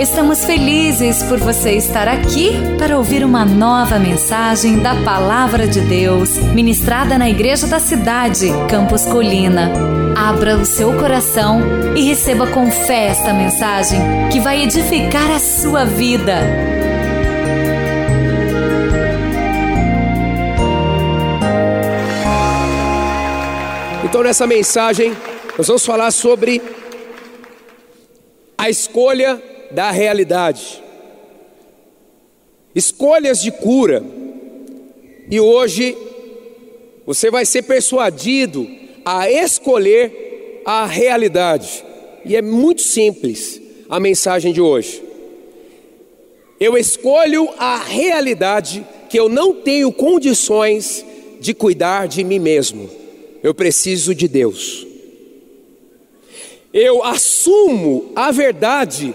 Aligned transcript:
Estamos 0.00 0.46
felizes 0.46 1.22
por 1.24 1.38
você 1.38 1.72
estar 1.72 2.08
aqui 2.08 2.52
para 2.78 2.96
ouvir 2.96 3.22
uma 3.22 3.44
nova 3.44 3.98
mensagem 3.98 4.78
da 4.78 4.94
Palavra 5.04 5.68
de 5.68 5.82
Deus, 5.82 6.38
ministrada 6.54 7.18
na 7.18 7.28
Igreja 7.28 7.66
da 7.66 7.78
Cidade, 7.78 8.46
Campos 8.70 9.04
Colina. 9.04 9.70
Abra 10.16 10.56
o 10.56 10.64
seu 10.64 10.96
coração 10.98 11.60
e 11.94 12.00
receba 12.00 12.46
com 12.46 12.70
fé 12.70 13.08
esta 13.08 13.34
mensagem 13.34 14.00
que 14.32 14.40
vai 14.40 14.62
edificar 14.62 15.30
a 15.32 15.38
sua 15.38 15.84
vida. 15.84 16.38
Então, 24.02 24.22
nessa 24.22 24.46
mensagem, 24.46 25.14
nós 25.58 25.66
vamos 25.66 25.84
falar 25.84 26.10
sobre 26.10 26.62
a 28.56 28.70
escolha 28.70 29.49
da 29.70 29.90
realidade. 29.90 30.82
Escolhas 32.74 33.40
de 33.40 33.50
cura. 33.50 34.02
E 35.30 35.40
hoje 35.40 35.96
você 37.06 37.30
vai 37.30 37.44
ser 37.44 37.62
persuadido 37.62 38.68
a 39.04 39.30
escolher 39.30 40.62
a 40.64 40.86
realidade. 40.86 41.84
E 42.24 42.36
é 42.36 42.42
muito 42.42 42.82
simples 42.82 43.60
a 43.88 43.98
mensagem 43.98 44.52
de 44.52 44.60
hoje. 44.60 45.02
Eu 46.58 46.76
escolho 46.76 47.48
a 47.58 47.78
realidade 47.78 48.86
que 49.08 49.18
eu 49.18 49.28
não 49.28 49.54
tenho 49.54 49.90
condições 49.90 51.04
de 51.40 51.54
cuidar 51.54 52.06
de 52.06 52.22
mim 52.22 52.38
mesmo. 52.38 52.88
Eu 53.42 53.54
preciso 53.54 54.14
de 54.14 54.28
Deus. 54.28 54.86
Eu 56.72 57.02
assumo 57.02 58.12
a 58.14 58.30
verdade 58.30 59.14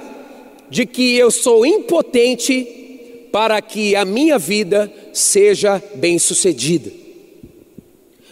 de 0.76 0.86
que 0.86 1.16
eu 1.16 1.32
sou 1.32 1.66
impotente 1.66 3.30
para 3.32 3.62
que 3.62 3.96
a 3.96 4.04
minha 4.04 4.38
vida 4.38 4.92
seja 5.14 5.82
bem-sucedida. 5.96 6.92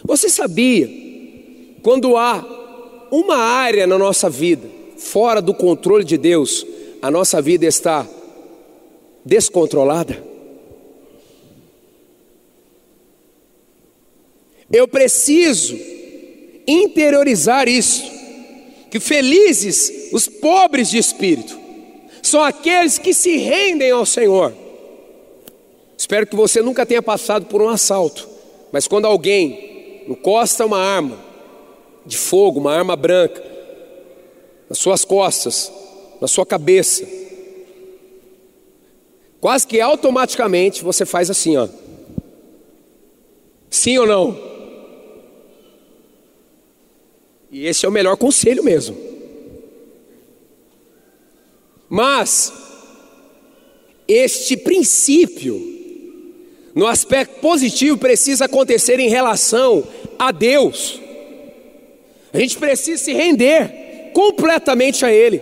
Você 0.04 0.28
sabia, 0.28 0.86
quando 1.82 2.18
há 2.18 3.06
uma 3.10 3.38
área 3.38 3.86
na 3.86 3.96
nossa 3.96 4.28
vida 4.28 4.68
fora 4.98 5.40
do 5.40 5.54
controle 5.54 6.04
de 6.04 6.18
Deus, 6.18 6.66
a 7.00 7.10
nossa 7.10 7.40
vida 7.40 7.64
está 7.64 8.06
descontrolada? 9.24 10.22
Eu 14.70 14.86
preciso 14.86 15.78
interiorizar 16.66 17.70
isso, 17.70 18.04
que 18.90 19.00
felizes 19.00 20.10
os 20.12 20.28
pobres 20.28 20.90
de 20.90 20.98
espírito, 20.98 21.63
são 22.28 22.42
aqueles 22.42 22.98
que 22.98 23.12
se 23.12 23.36
rendem 23.36 23.90
ao 23.90 24.06
Senhor. 24.06 24.52
Espero 25.96 26.26
que 26.26 26.34
você 26.34 26.62
nunca 26.62 26.86
tenha 26.86 27.02
passado 27.02 27.46
por 27.46 27.62
um 27.62 27.68
assalto, 27.68 28.28
mas 28.72 28.88
quando 28.88 29.06
alguém 29.06 30.04
encosta 30.08 30.64
uma 30.64 30.78
arma 30.78 31.18
de 32.04 32.16
fogo, 32.16 32.60
uma 32.60 32.74
arma 32.74 32.96
branca, 32.96 33.42
nas 34.68 34.78
suas 34.78 35.04
costas, 35.04 35.72
na 36.20 36.26
sua 36.26 36.44
cabeça, 36.44 37.06
quase 39.40 39.66
que 39.66 39.80
automaticamente 39.80 40.82
você 40.82 41.04
faz 41.04 41.30
assim, 41.30 41.56
ó. 41.56 41.68
Sim 43.70 43.98
ou 43.98 44.06
não? 44.06 44.38
E 47.50 47.66
esse 47.66 47.84
é 47.84 47.88
o 47.88 47.92
melhor 47.92 48.16
conselho 48.16 48.64
mesmo. 48.64 48.96
Mas 51.88 52.52
este 54.06 54.56
princípio, 54.56 55.60
no 56.74 56.86
aspecto 56.86 57.40
positivo, 57.40 57.96
precisa 57.96 58.46
acontecer 58.46 58.98
em 58.98 59.08
relação 59.08 59.86
a 60.18 60.30
Deus. 60.32 61.00
A 62.32 62.38
gente 62.38 62.58
precisa 62.58 63.02
se 63.02 63.12
render 63.12 64.10
completamente 64.12 65.04
a 65.04 65.12
Ele 65.12 65.40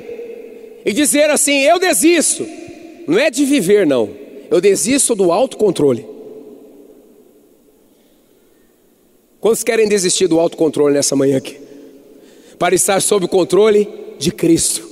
e 0.84 0.92
dizer 0.92 1.30
assim: 1.30 1.60
eu 1.62 1.78
desisto. 1.78 2.46
Não 3.06 3.18
é 3.18 3.30
de 3.30 3.44
viver, 3.44 3.86
não. 3.86 4.10
Eu 4.50 4.60
desisto 4.60 5.14
do 5.14 5.32
autocontrole. 5.32 6.06
Quantos 9.40 9.64
querem 9.64 9.88
desistir 9.88 10.28
do 10.28 10.38
autocontrole 10.38 10.94
nessa 10.94 11.16
manhã 11.16 11.38
aqui? 11.38 11.58
Para 12.58 12.76
estar 12.76 13.02
sob 13.02 13.24
o 13.24 13.28
controle 13.28 13.88
de 14.18 14.30
Cristo. 14.30 14.91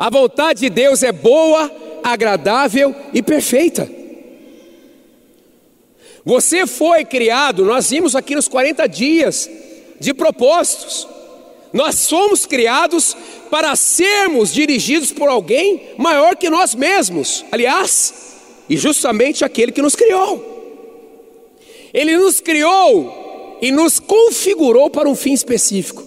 A 0.00 0.08
vontade 0.08 0.60
de 0.60 0.70
Deus 0.70 1.02
é 1.02 1.12
boa, 1.12 1.70
agradável 2.02 2.96
e 3.12 3.22
perfeita. 3.22 3.86
Você 6.24 6.66
foi 6.66 7.04
criado, 7.04 7.66
nós 7.66 7.90
vimos 7.90 8.16
aqui 8.16 8.34
nos 8.34 8.48
40 8.48 8.86
dias 8.86 9.50
de 10.00 10.14
propósitos. 10.14 11.06
Nós 11.70 11.96
somos 11.96 12.46
criados 12.46 13.14
para 13.50 13.76
sermos 13.76 14.54
dirigidos 14.54 15.12
por 15.12 15.28
alguém 15.28 15.90
maior 15.98 16.34
que 16.34 16.48
nós 16.48 16.74
mesmos. 16.74 17.44
Aliás, 17.52 18.14
e 18.70 18.78
justamente 18.78 19.44
aquele 19.44 19.70
que 19.70 19.82
nos 19.82 19.94
criou. 19.94 20.46
Ele 21.92 22.16
nos 22.16 22.40
criou 22.40 23.58
e 23.60 23.70
nos 23.70 24.00
configurou 24.00 24.88
para 24.88 25.10
um 25.10 25.14
fim 25.14 25.34
específico. 25.34 26.02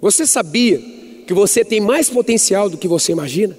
Você 0.00 0.26
sabia 0.26 1.01
que 1.32 1.34
você 1.34 1.64
tem 1.64 1.80
mais 1.80 2.10
potencial 2.10 2.68
do 2.68 2.76
que 2.76 2.86
você 2.86 3.10
imagina. 3.10 3.56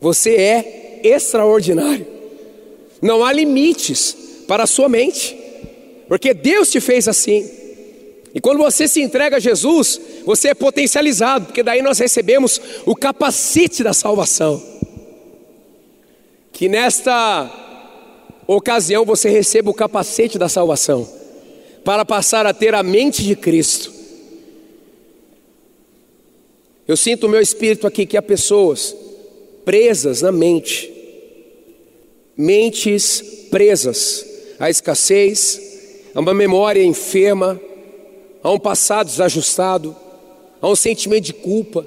Você 0.00 0.30
é 0.30 1.00
extraordinário. 1.04 2.06
Não 3.02 3.22
há 3.22 3.30
limites 3.30 4.16
para 4.48 4.62
a 4.62 4.66
sua 4.66 4.88
mente, 4.88 5.36
porque 6.08 6.32
Deus 6.32 6.70
te 6.70 6.80
fez 6.80 7.06
assim. 7.06 7.48
E 8.34 8.40
quando 8.40 8.56
você 8.56 8.88
se 8.88 9.02
entrega 9.02 9.36
a 9.36 9.40
Jesus, 9.40 10.00
você 10.24 10.48
é 10.48 10.54
potencializado, 10.54 11.46
porque 11.46 11.62
daí 11.62 11.82
nós 11.82 11.98
recebemos 11.98 12.58
o 12.86 12.96
capacete 12.96 13.82
da 13.82 13.92
salvação. 13.92 14.62
Que 16.52 16.70
nesta 16.70 17.50
ocasião 18.46 19.04
você 19.04 19.28
receba 19.28 19.70
o 19.70 19.74
capacete 19.74 20.38
da 20.38 20.48
salvação, 20.48 21.06
para 21.84 22.04
passar 22.04 22.46
a 22.46 22.54
ter 22.54 22.74
a 22.74 22.82
mente 22.82 23.22
de 23.22 23.36
Cristo 23.36 23.99
eu 26.90 26.96
sinto 26.96 27.28
o 27.28 27.28
meu 27.28 27.40
espírito 27.40 27.86
aqui 27.86 28.04
que 28.04 28.16
há 28.16 28.22
pessoas 28.22 28.96
presas 29.64 30.22
na 30.22 30.32
mente, 30.32 30.92
mentes 32.36 33.46
presas 33.48 34.26
à 34.58 34.68
escassez, 34.68 36.10
a 36.12 36.18
uma 36.18 36.34
memória 36.34 36.82
enferma, 36.82 37.60
a 38.42 38.50
um 38.50 38.58
passado 38.58 39.06
desajustado, 39.06 39.94
a 40.60 40.68
um 40.68 40.74
sentimento 40.74 41.26
de 41.26 41.32
culpa. 41.32 41.86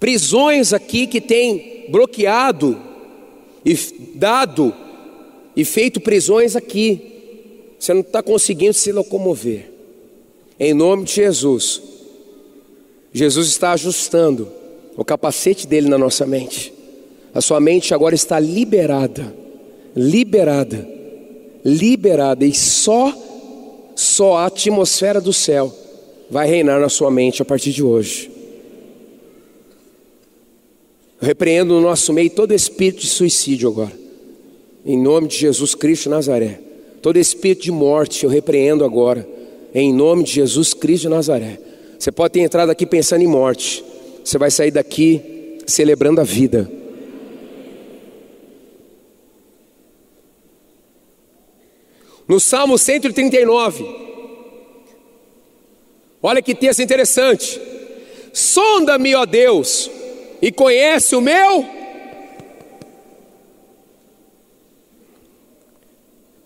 Prisões 0.00 0.72
aqui 0.72 1.06
que 1.06 1.20
têm 1.20 1.86
bloqueado 1.88 2.76
e 3.64 3.76
dado 4.16 4.74
e 5.54 5.64
feito 5.64 6.00
prisões 6.00 6.56
aqui. 6.56 7.76
Você 7.78 7.94
não 7.94 8.00
está 8.00 8.20
conseguindo 8.24 8.74
se 8.74 8.90
locomover. 8.90 9.70
Em 10.60 10.74
nome 10.74 11.04
de 11.04 11.14
Jesus. 11.14 11.80
Jesus 13.14 13.48
está 13.48 13.72
ajustando 13.72 14.46
o 14.94 15.02
capacete 15.02 15.66
dele 15.66 15.88
na 15.88 15.96
nossa 15.96 16.26
mente. 16.26 16.70
A 17.32 17.40
sua 17.40 17.58
mente 17.58 17.94
agora 17.94 18.14
está 18.14 18.38
liberada, 18.38 19.34
liberada, 19.96 20.86
liberada 21.64 22.44
e 22.44 22.52
só 22.52 23.16
só 23.96 24.36
a 24.36 24.46
atmosfera 24.46 25.20
do 25.20 25.32
céu 25.32 25.74
vai 26.30 26.46
reinar 26.48 26.80
na 26.80 26.88
sua 26.88 27.10
mente 27.10 27.42
a 27.42 27.44
partir 27.44 27.70
de 27.72 27.82
hoje. 27.82 28.30
Eu 31.20 31.26
repreendo 31.26 31.74
no 31.74 31.80
nosso 31.80 32.12
meio 32.12 32.30
todo 32.30 32.52
espírito 32.52 33.00
de 33.00 33.08
suicídio 33.08 33.68
agora. 33.68 33.92
Em 34.84 34.98
nome 34.98 35.28
de 35.28 35.36
Jesus 35.36 35.74
Cristo 35.74 36.08
Nazaré. 36.08 36.60
Todo 37.02 37.18
espírito 37.18 37.62
de 37.62 37.72
morte 37.72 38.24
eu 38.24 38.30
repreendo 38.30 38.84
agora 38.84 39.26
em 39.74 39.92
nome 39.92 40.24
de 40.24 40.32
Jesus 40.32 40.74
Cristo 40.74 41.02
de 41.02 41.08
Nazaré. 41.08 41.58
Você 41.98 42.10
pode 42.10 42.34
ter 42.34 42.40
entrado 42.40 42.70
aqui 42.70 42.86
pensando 42.86 43.22
em 43.22 43.26
morte, 43.26 43.84
você 44.24 44.38
vai 44.38 44.50
sair 44.50 44.70
daqui 44.70 45.58
celebrando 45.66 46.20
a 46.20 46.24
vida. 46.24 46.70
No 52.26 52.38
Salmo 52.38 52.78
139, 52.78 53.84
olha 56.22 56.40
que 56.40 56.54
texto 56.54 56.80
interessante. 56.80 57.60
Sonda-me, 58.32 59.14
ó 59.16 59.26
Deus, 59.26 59.90
e 60.40 60.52
conhece 60.52 61.16
o 61.16 61.20
meu. 61.20 61.66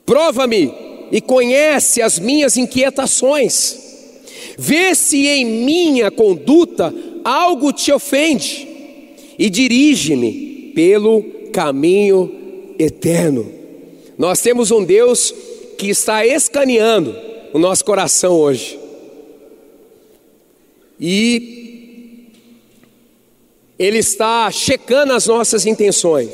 Prova-me 0.06 0.83
e 1.10 1.20
conhece 1.20 2.02
as 2.02 2.18
minhas 2.18 2.56
inquietações. 2.56 3.78
Vê 4.56 4.94
se 4.94 5.26
em 5.26 5.44
minha 5.44 6.10
conduta 6.10 6.94
algo 7.24 7.72
te 7.72 7.92
ofende 7.92 8.68
e 9.38 9.50
dirige-me 9.50 10.72
pelo 10.74 11.22
caminho 11.52 12.74
eterno. 12.78 13.50
Nós 14.16 14.40
temos 14.40 14.70
um 14.70 14.84
Deus 14.84 15.34
que 15.76 15.88
está 15.88 16.24
escaneando 16.26 17.16
o 17.52 17.58
nosso 17.58 17.84
coração 17.84 18.32
hoje. 18.32 18.78
E 21.00 22.30
Ele 23.78 23.98
está 23.98 24.50
checando 24.50 25.12
as 25.12 25.26
nossas 25.26 25.66
intenções. 25.66 26.30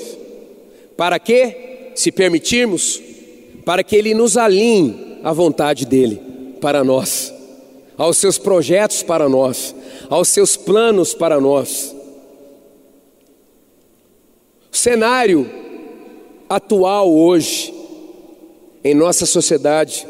Para 0.96 1.18
quê? 1.18 1.92
Se 1.94 2.12
permitirmos, 2.12 3.00
para 3.64 3.82
que 3.82 3.96
Ele 3.96 4.14
nos 4.14 4.36
alinhe 4.36 5.18
à 5.22 5.32
vontade 5.32 5.86
dEle 5.86 6.20
para 6.60 6.84
nós, 6.84 7.32
aos 7.96 8.16
seus 8.16 8.38
projetos 8.38 9.02
para 9.02 9.28
nós, 9.28 9.74
aos 10.08 10.28
seus 10.28 10.56
planos 10.56 11.14
para 11.14 11.40
nós. 11.40 11.94
O 14.72 14.76
cenário 14.76 15.50
atual 16.48 17.12
hoje 17.12 17.74
em 18.82 18.94
nossa 18.94 19.26
sociedade 19.26 20.06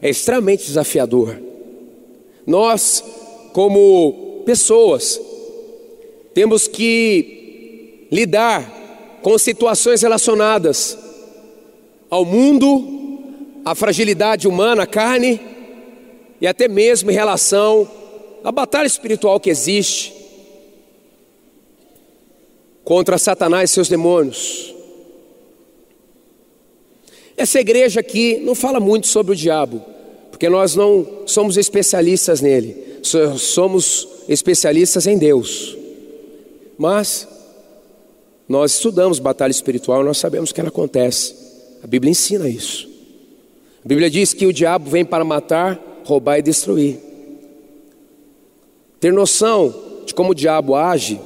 é 0.00 0.08
extremamente 0.08 0.66
desafiador. 0.66 1.40
Nós, 2.46 3.02
como 3.52 4.42
pessoas, 4.46 5.20
temos 6.32 6.68
que 6.68 8.06
lidar 8.10 9.18
com 9.22 9.36
situações 9.36 10.00
relacionadas 10.02 10.96
ao 12.10 12.24
mundo, 12.24 13.62
à 13.64 13.74
fragilidade 13.74 14.48
humana, 14.48 14.84
à 14.84 14.86
carne 14.86 15.40
e 16.40 16.46
até 16.46 16.68
mesmo 16.68 17.10
em 17.10 17.14
relação 17.14 17.88
à 18.42 18.52
batalha 18.52 18.86
espiritual 18.86 19.40
que 19.40 19.50
existe 19.50 20.14
contra 22.84 23.18
Satanás 23.18 23.70
e 23.70 23.74
seus 23.74 23.88
demônios. 23.88 24.74
Essa 27.36 27.60
igreja 27.60 28.00
aqui 28.00 28.38
não 28.38 28.54
fala 28.54 28.80
muito 28.80 29.06
sobre 29.06 29.32
o 29.32 29.36
diabo, 29.36 29.84
porque 30.30 30.48
nós 30.48 30.74
não 30.74 31.06
somos 31.26 31.56
especialistas 31.56 32.40
nele, 32.40 33.00
somos 33.38 34.08
especialistas 34.28 35.06
em 35.06 35.18
Deus. 35.18 35.76
Mas 36.76 37.28
nós 38.48 38.74
estudamos 38.74 39.18
batalha 39.18 39.50
espiritual, 39.50 40.02
nós 40.02 40.18
sabemos 40.18 40.52
que 40.52 40.60
ela 40.60 40.70
acontece. 40.70 41.47
A 41.82 41.86
Bíblia 41.86 42.10
ensina 42.10 42.48
isso. 42.48 42.88
A 43.84 43.88
Bíblia 43.88 44.10
diz 44.10 44.34
que 44.34 44.46
o 44.46 44.52
diabo 44.52 44.90
vem 44.90 45.04
para 45.04 45.24
matar, 45.24 45.80
roubar 46.04 46.38
e 46.38 46.42
destruir. 46.42 46.98
Ter 49.00 49.12
noção 49.12 49.74
de 50.04 50.12
como 50.12 50.32
o 50.32 50.34
diabo 50.34 50.74
age 50.74 51.20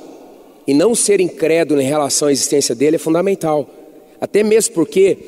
e 0.66 0.74
não 0.74 0.94
ser 0.94 1.20
incrédulo 1.20 1.80
em 1.80 1.86
relação 1.86 2.28
à 2.28 2.32
existência 2.32 2.74
dele 2.74 2.96
é 2.96 2.98
fundamental. 2.98 3.68
Até 4.20 4.42
mesmo 4.42 4.74
porque 4.74 5.18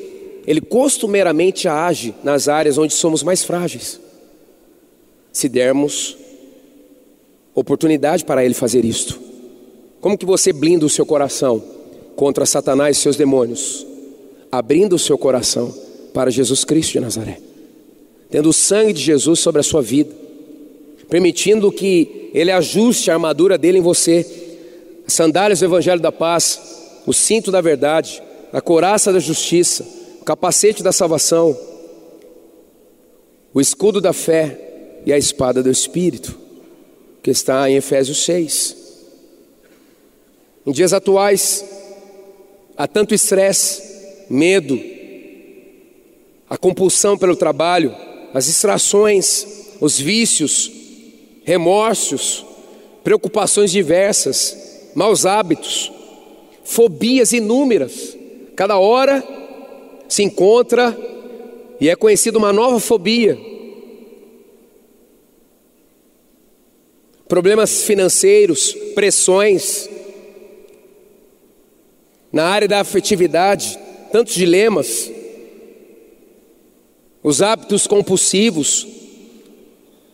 ele 0.45 0.61
costumeiramente 0.61 1.67
age 1.67 2.13
nas 2.23 2.47
áreas 2.47 2.77
onde 2.77 2.93
somos 2.93 3.23
mais 3.23 3.43
frágeis. 3.43 3.99
Se 5.31 5.49
dermos 5.49 6.17
oportunidade 7.53 8.23
para 8.23 8.45
ele 8.45 8.53
fazer 8.53 8.85
isto. 8.85 9.19
Como 9.99 10.17
que 10.17 10.25
você 10.25 10.53
blinda 10.53 10.85
o 10.85 10.89
seu 10.89 11.05
coração 11.05 11.63
contra 12.15 12.45
Satanás 12.45 12.97
e 12.97 13.01
seus 13.01 13.15
demônios? 13.15 13.85
Abrindo 14.57 14.95
o 14.95 14.99
seu 14.99 15.17
coração 15.17 15.73
para 16.13 16.31
Jesus 16.31 16.63
Cristo 16.63 16.93
de 16.93 17.01
Nazaré. 17.01 17.39
Tendo 18.29 18.49
o 18.49 18.53
sangue 18.53 18.93
de 18.93 19.01
Jesus 19.01 19.39
sobre 19.39 19.59
a 19.59 19.63
sua 19.63 19.81
vida. 19.81 20.15
Permitindo 21.09 21.71
que 21.71 22.29
ele 22.33 22.51
ajuste 22.51 23.11
a 23.11 23.15
armadura 23.15 23.57
dele 23.57 23.79
em 23.79 23.81
você. 23.81 24.25
As 25.05 25.13
sandálias 25.13 25.59
do 25.59 25.65
evangelho 25.65 25.99
da 25.99 26.11
paz, 26.11 27.01
o 27.05 27.13
cinto 27.13 27.51
da 27.51 27.59
verdade, 27.59 28.23
a 28.53 28.61
coraça 28.61 29.11
da 29.11 29.19
justiça, 29.19 29.85
capacete 30.23 30.81
da 30.81 30.91
salvação, 30.91 31.57
o 33.53 33.59
escudo 33.59 33.99
da 33.99 34.13
fé 34.13 35.01
e 35.05 35.11
a 35.11 35.17
espada 35.17 35.61
do 35.61 35.69
Espírito, 35.69 36.37
que 37.21 37.29
está 37.29 37.69
em 37.69 37.75
Efésios 37.75 38.23
6. 38.23 38.77
Em 40.65 40.71
dias 40.71 40.93
atuais, 40.93 41.63
há 42.75 42.87
tanto 42.87 43.13
estresse, 43.13 43.94
medo, 44.29 44.79
a 46.49 46.57
compulsão 46.57 47.17
pelo 47.17 47.35
trabalho, 47.35 47.95
as 48.33 48.45
distrações, 48.45 49.75
os 49.79 49.99
vícios, 49.99 50.71
remorsos, 51.43 52.45
preocupações 53.03 53.71
diversas, 53.71 54.91
maus 54.95 55.25
hábitos, 55.25 55.91
fobias 56.63 57.33
inúmeras. 57.33 58.17
Cada 58.55 58.77
hora 58.77 59.23
se 60.07 60.23
encontra 60.23 60.97
e 61.79 61.89
é 61.89 61.95
conhecida 61.95 62.37
uma 62.37 62.53
nova 62.53 62.79
fobia. 62.79 63.37
Problemas 67.27 67.83
financeiros, 67.83 68.73
pressões, 68.93 69.89
na 72.31 72.45
área 72.45 72.67
da 72.67 72.81
afetividade, 72.81 73.79
tantos 74.11 74.35
dilemas, 74.35 75.11
os 77.23 77.41
hábitos 77.41 77.87
compulsivos, 77.87 78.87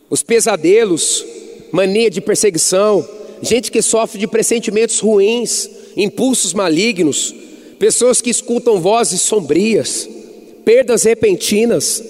os 0.08 0.22
pesadelos, 0.22 1.24
mania 1.70 2.10
de 2.10 2.20
perseguição, 2.20 3.06
gente 3.42 3.70
que 3.70 3.82
sofre 3.82 4.18
de 4.18 4.26
pressentimentos 4.26 4.98
ruins, 4.98 5.68
impulsos 5.96 6.54
malignos, 6.54 7.34
pessoas 7.78 8.20
que 8.20 8.30
escutam 8.30 8.80
vozes 8.80 9.20
sombrias, 9.20 10.08
perdas 10.64 11.02
repentinas, 11.02 12.02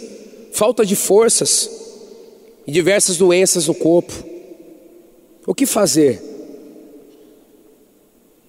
falta 0.52 0.84
de 0.84 0.94
forças 0.94 1.70
e 2.66 2.70
diversas 2.70 3.16
doenças 3.16 3.66
no 3.66 3.74
corpo. 3.74 4.12
O 5.46 5.54
que 5.54 5.66
fazer? 5.66 6.22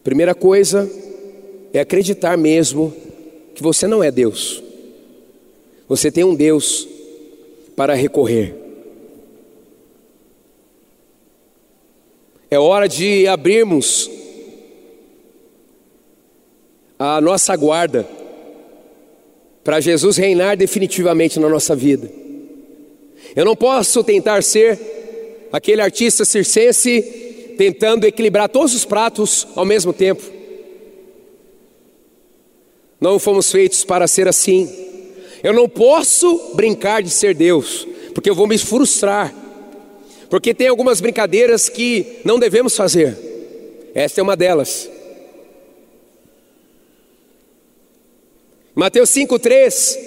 Primeira 0.04 0.36
coisa 0.36 0.90
é 1.74 1.80
acreditar 1.80 2.38
mesmo 2.38 2.94
que 3.54 3.62
você 3.62 3.88
não 3.88 4.04
é 4.04 4.12
Deus. 4.12 4.64
Você 5.88 6.12
tem 6.12 6.24
um 6.24 6.36
Deus 6.36 6.88
para 7.76 7.94
recorrer. 7.94 8.56
É 12.50 12.60
hora 12.60 12.88
de 12.88 13.28
abrirmos 13.28 14.10
a 16.98 17.20
nossa 17.20 17.56
guarda 17.56 18.08
para 19.64 19.80
Jesus 19.80 20.18
reinar 20.18 20.56
definitivamente 20.56 21.40
na 21.40 21.50
nossa 21.50 21.76
vida. 21.76 22.10
Eu 23.36 23.46
não 23.46 23.56
posso 23.56 24.04
tentar 24.04 24.44
ser 24.44 24.80
aquele 25.52 25.82
artista 25.82 26.26
circense 26.26 27.02
tentando 27.58 28.06
equilibrar 28.06 28.50
todos 28.50 28.74
os 28.74 28.86
pratos 28.86 29.48
ao 29.56 29.66
mesmo 29.66 29.94
tempo. 29.94 30.33
Não 33.04 33.20
fomos 33.20 33.52
feitos 33.52 33.84
para 33.84 34.08
ser 34.08 34.30
assim. 34.30 34.74
Eu 35.44 35.52
não 35.52 35.68
posso 35.68 36.52
brincar 36.54 37.04
de 37.04 37.10
ser 37.10 37.36
Deus, 37.36 37.86
porque 38.14 38.30
eu 38.30 38.34
vou 38.34 38.48
me 38.48 38.58
frustrar. 38.58 39.36
Porque 40.30 40.54
tem 40.54 40.70
algumas 40.70 41.02
brincadeiras 41.02 41.68
que 41.68 42.20
não 42.24 42.40
devemos 42.40 42.78
fazer. 42.78 43.18
Esta 43.94 44.22
é 44.22 44.24
uma 44.24 44.38
delas. 44.38 44.90
Mateus 48.74 49.10
5,3 49.10 49.98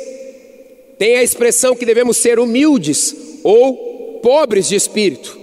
tem 0.99 1.19
a 1.19 1.23
expressão 1.23 1.77
que 1.77 1.85
devemos 1.85 2.17
ser 2.17 2.39
humildes 2.39 3.15
ou 3.45 4.21
pobres 4.23 4.71
de 4.71 4.75
espírito. 4.75 5.39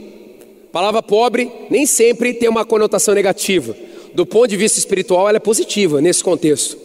A 0.69 0.72
palavra 0.72 1.03
pobre 1.03 1.51
nem 1.69 1.86
sempre 1.86 2.33
tem 2.33 2.50
uma 2.50 2.65
conotação 2.65 3.13
negativa. 3.13 3.77
Do 4.15 4.25
ponto 4.25 4.48
de 4.48 4.57
vista 4.57 4.79
espiritual, 4.79 5.29
ela 5.29 5.38
é 5.38 5.39
positiva 5.39 6.01
nesse 6.01 6.24
contexto. 6.24 6.83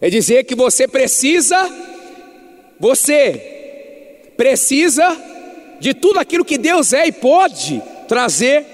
É 0.00 0.10
dizer 0.10 0.44
que 0.44 0.54
você 0.54 0.86
precisa, 0.86 1.56
você 2.78 4.32
precisa 4.36 5.16
de 5.80 5.94
tudo 5.94 6.18
aquilo 6.18 6.44
que 6.44 6.58
Deus 6.58 6.92
é 6.92 7.06
e 7.06 7.12
pode 7.12 7.82
trazer 8.06 8.64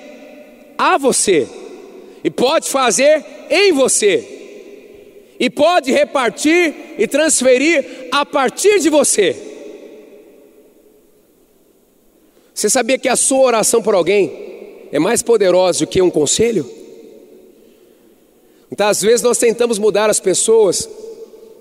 a 0.77 0.99
você, 0.99 1.49
e 2.25 2.31
pode 2.31 2.69
fazer 2.69 3.25
em 3.51 3.73
você 3.73 4.33
e 5.43 5.51
pode 5.51 5.91
repartir 5.91 6.73
e 6.97 7.05
transferir 7.09 8.09
a 8.13 8.25
partir 8.25 8.79
de 8.79 8.89
você. 8.89 9.35
Você 12.55 12.71
sabia 12.71 12.97
que 12.97 13.09
a 13.09 13.17
sua 13.17 13.41
oração 13.41 13.83
por 13.83 13.93
alguém 13.93 14.87
é 14.93 15.01
mais 15.01 15.21
poderosa 15.21 15.81
do 15.81 15.89
que 15.89 16.01
um 16.01 16.11
conselho? 16.11 16.65
Então, 18.71 18.87
às 18.87 19.03
vezes, 19.03 19.21
nós 19.21 19.37
tentamos 19.37 19.81
mudar 19.81 20.09
as 20.09 20.21
pessoas 20.21 20.89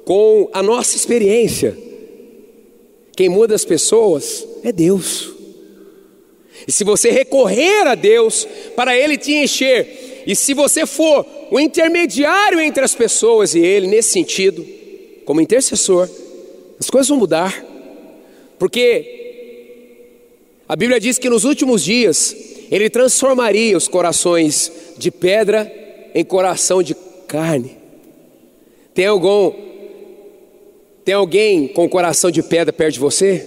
com 0.06 0.50
a 0.54 0.62
nossa 0.64 0.96
experiência. 0.96 1.78
Quem 3.16 3.30
muda 3.30 3.54
as 3.54 3.66
pessoas 3.66 4.48
é 4.64 4.72
Deus. 4.72 5.32
E 6.68 6.72
se 6.72 6.84
você 6.84 7.10
recorrer 7.10 7.88
a 7.88 7.96
Deus 7.96 8.48
para 8.76 8.98
Ele 8.98 9.18
te 9.18 9.34
encher, 9.34 10.24
e 10.26 10.36
se 10.36 10.54
você 10.54 10.86
for 10.86 11.26
o 11.50 11.60
intermediário 11.60 12.60
entre 12.60 12.84
as 12.84 12.94
pessoas 12.94 13.56
e 13.56 13.60
Ele, 13.60 13.88
nesse 13.88 14.10
sentido, 14.10 14.66
como 15.26 15.42
intercessor, 15.42 16.10
as 16.80 16.90
coisas 16.90 17.10
vão 17.10 17.18
mudar, 17.18 17.66
porque 18.58 19.20
a 20.68 20.76
Bíblia 20.76 21.00
diz 21.00 21.18
que 21.18 21.30
nos 21.30 21.44
últimos 21.44 21.84
dias 21.84 22.36
Ele 22.72 22.90
transformaria 22.90 23.76
os 23.76 23.88
corações 23.88 24.72
de 24.98 25.12
pedra 25.12 25.72
em 26.14 26.24
coração 26.24 26.82
de 26.82 26.96
carne. 27.28 27.78
Tem 28.94 29.06
algum 29.06 29.71
tem 31.04 31.16
alguém 31.16 31.68
com 31.68 31.90
coração 31.90 32.30
de 32.30 32.44
pedra 32.44 32.72
perto 32.72 32.94
de 32.94 33.00
você? 33.00 33.46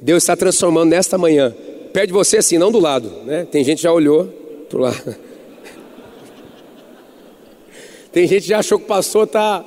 Deus 0.00 0.22
está 0.22 0.36
transformando 0.36 0.90
nesta 0.90 1.18
manhã 1.18 1.54
perto 1.92 2.08
de 2.08 2.12
você 2.12 2.36
assim, 2.38 2.58
não 2.58 2.70
do 2.70 2.78
lado, 2.78 3.10
né? 3.24 3.46
Tem 3.50 3.64
gente 3.64 3.78
que 3.78 3.82
já 3.82 3.92
olhou 3.92 4.26
pro 4.68 4.78
lado. 4.80 5.16
Tem 8.12 8.26
gente 8.26 8.42
que 8.42 8.48
já 8.48 8.60
achou 8.60 8.78
que 8.78 8.84
o 8.84 8.88
pastor 8.88 9.26
tá 9.26 9.64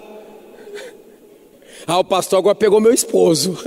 Ah, 1.85 1.99
o 1.99 2.03
pastor 2.03 2.39
agora 2.39 2.55
pegou 2.55 2.79
meu 2.79 2.93
esposo. 2.93 3.57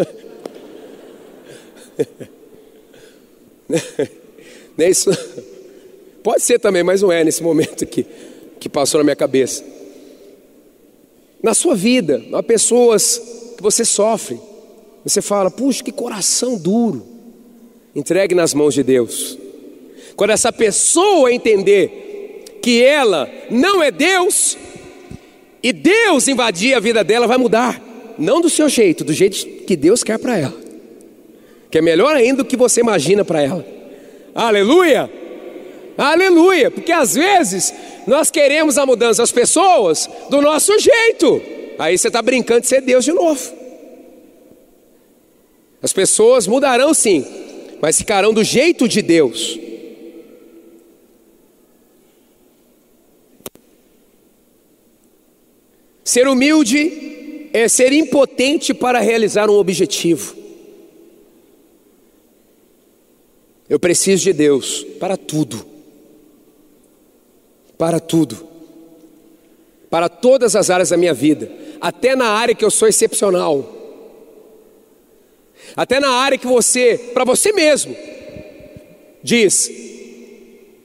Não 4.76 4.84
é 4.84 4.90
isso? 4.90 5.10
Pode 6.22 6.42
ser 6.42 6.58
também, 6.58 6.82
mas 6.82 7.02
não 7.02 7.12
é 7.12 7.22
nesse 7.22 7.42
momento 7.42 7.86
que, 7.86 8.04
que 8.58 8.68
passou 8.68 8.98
na 8.98 9.04
minha 9.04 9.16
cabeça. 9.16 9.64
Na 11.42 11.54
sua 11.54 11.74
vida, 11.74 12.22
há 12.32 12.42
pessoas 12.42 13.20
você 13.64 13.84
sofre. 13.84 14.38
Você 15.04 15.20
fala, 15.20 15.50
puxa, 15.50 15.82
que 15.82 15.90
coração 15.90 16.56
duro 16.56 17.04
entregue 17.94 18.34
nas 18.34 18.54
mãos 18.54 18.74
de 18.74 18.82
Deus. 18.82 19.38
Quando 20.14 20.30
essa 20.30 20.52
pessoa 20.52 21.32
entender 21.32 22.60
que 22.62 22.82
ela 22.82 23.28
não 23.50 23.82
é 23.82 23.90
Deus, 23.90 24.56
e 25.62 25.72
Deus 25.72 26.28
invadir 26.28 26.74
a 26.74 26.80
vida 26.80 27.02
dela, 27.02 27.26
vai 27.26 27.38
mudar. 27.38 27.82
Não 28.18 28.38
do 28.38 28.50
seu 28.50 28.68
jeito, 28.68 29.02
do 29.02 29.14
jeito 29.14 29.64
que 29.64 29.74
Deus 29.74 30.04
quer 30.04 30.18
para 30.18 30.38
ela. 30.38 30.54
Que 31.70 31.78
é 31.78 31.80
melhor 31.80 32.14
ainda 32.14 32.42
do 32.42 32.44
que 32.44 32.56
você 32.56 32.80
imagina 32.80 33.24
para 33.24 33.40
ela. 33.40 33.64
Aleluia! 34.34 35.10
Aleluia! 35.96 36.70
Porque 36.70 36.92
às 36.92 37.14
vezes 37.14 37.72
nós 38.06 38.30
queremos 38.30 38.76
a 38.76 38.84
mudança 38.84 39.22
das 39.22 39.32
pessoas 39.32 40.08
do 40.28 40.42
nosso 40.42 40.78
jeito. 40.78 41.53
Aí 41.78 41.98
você 41.98 42.08
está 42.08 42.22
brincando 42.22 42.62
de 42.62 42.68
ser 42.68 42.80
Deus 42.80 43.04
de 43.04 43.12
novo. 43.12 43.52
As 45.82 45.92
pessoas 45.92 46.46
mudarão 46.46 46.94
sim, 46.94 47.26
mas 47.80 47.98
ficarão 47.98 48.32
do 48.32 48.42
jeito 48.42 48.88
de 48.88 49.02
Deus. 49.02 49.58
Ser 56.02 56.28
humilde 56.28 57.48
é 57.52 57.68
ser 57.68 57.92
impotente 57.92 58.72
para 58.72 59.00
realizar 59.00 59.50
um 59.50 59.54
objetivo. 59.54 60.36
Eu 63.68 63.80
preciso 63.80 64.22
de 64.22 64.32
Deus 64.32 64.84
para 65.00 65.16
tudo. 65.16 65.66
Para 67.76 67.98
tudo. 67.98 68.53
Para 69.94 70.08
todas 70.08 70.56
as 70.56 70.70
áreas 70.70 70.88
da 70.88 70.96
minha 70.96 71.14
vida, 71.14 71.48
até 71.80 72.16
na 72.16 72.26
área 72.30 72.52
que 72.52 72.64
eu 72.64 72.70
sou 72.70 72.88
excepcional 72.88 73.74
até 75.76 75.98
na 75.98 76.10
área 76.10 76.36
que 76.36 76.46
você, 76.46 76.98
para 77.12 77.24
você 77.24 77.52
mesmo, 77.52 77.96
diz: 79.22 79.70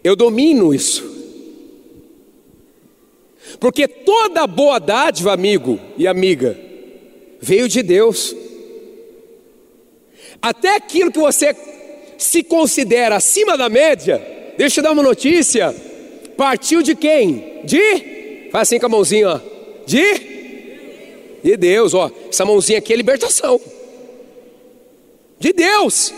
Eu 0.04 0.16
domino 0.16 0.74
isso. 0.74 1.08
Porque 3.60 3.88
toda 3.88 4.46
boa 4.46 4.80
dádiva, 4.80 5.34
amigo 5.34 5.80
e 5.98 6.08
amiga, 6.08 6.56
veio 7.40 7.68
de 7.68 7.82
Deus. 7.82 8.36
Até 10.40 10.76
aquilo 10.76 11.12
que 11.12 11.20
você 11.20 11.56
se 12.16 12.44
considera 12.44 13.16
acima 13.16 13.58
da 13.58 13.70
média, 13.70 14.22
deixa 14.56 14.80
eu 14.80 14.84
dar 14.84 14.92
uma 14.92 15.04
notícia, 15.04 15.76
partiu 16.38 16.82
de 16.82 16.96
quem? 16.96 17.62
De? 17.66 18.19
Faz 18.52 18.68
assim 18.68 18.80
com 18.80 18.86
a 18.88 18.90
mãozinha, 18.90 19.30
ó. 19.30 19.40
De? 19.86 20.30
De 21.44 21.58
Deus, 21.58 21.94
ó. 21.94 22.12
Essa 22.30 22.46
mãozinha 22.46 22.80
aqui 22.80 22.94
é 22.94 22.96
libertação. 22.96 23.60
De 25.40 25.54
Deus. 25.54 26.14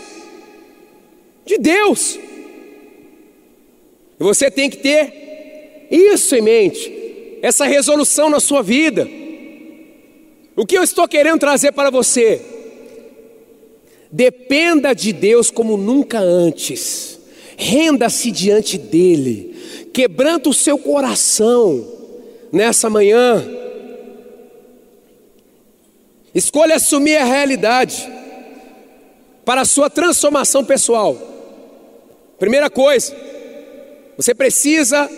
De 1.44 1.58
Deus. 1.58 2.18
Você 4.18 4.50
tem 4.50 4.70
que 4.70 4.78
ter 4.78 5.88
isso 5.90 6.34
em 6.34 6.40
mente, 6.40 7.38
essa 7.42 7.64
resolução 7.66 8.30
na 8.30 8.40
sua 8.40 8.62
vida. 8.62 9.08
O 10.56 10.64
que 10.64 10.76
eu 10.76 10.82
estou 10.82 11.08
querendo 11.08 11.40
trazer 11.40 11.72
para 11.72 11.90
você? 11.90 12.40
Dependa 14.10 14.94
de 14.94 15.12
Deus 15.12 15.50
como 15.50 15.76
nunca 15.76 16.18
antes. 16.18 17.18
Renda-se 17.56 18.30
diante 18.30 18.76
dele. 18.76 19.56
Quebranta 19.92 20.50
o 20.50 20.54
seu 20.54 20.78
coração 20.78 22.01
nessa 22.52 22.90
manhã. 22.90 23.42
Escolha 26.34 26.76
assumir 26.76 27.16
a 27.16 27.24
realidade 27.24 28.08
para 29.44 29.62
a 29.62 29.64
sua 29.64 29.90
transformação 29.90 30.64
pessoal. 30.64 31.16
Primeira 32.38 32.68
coisa, 32.68 33.14
você 34.16 34.34
precisa 34.34 35.08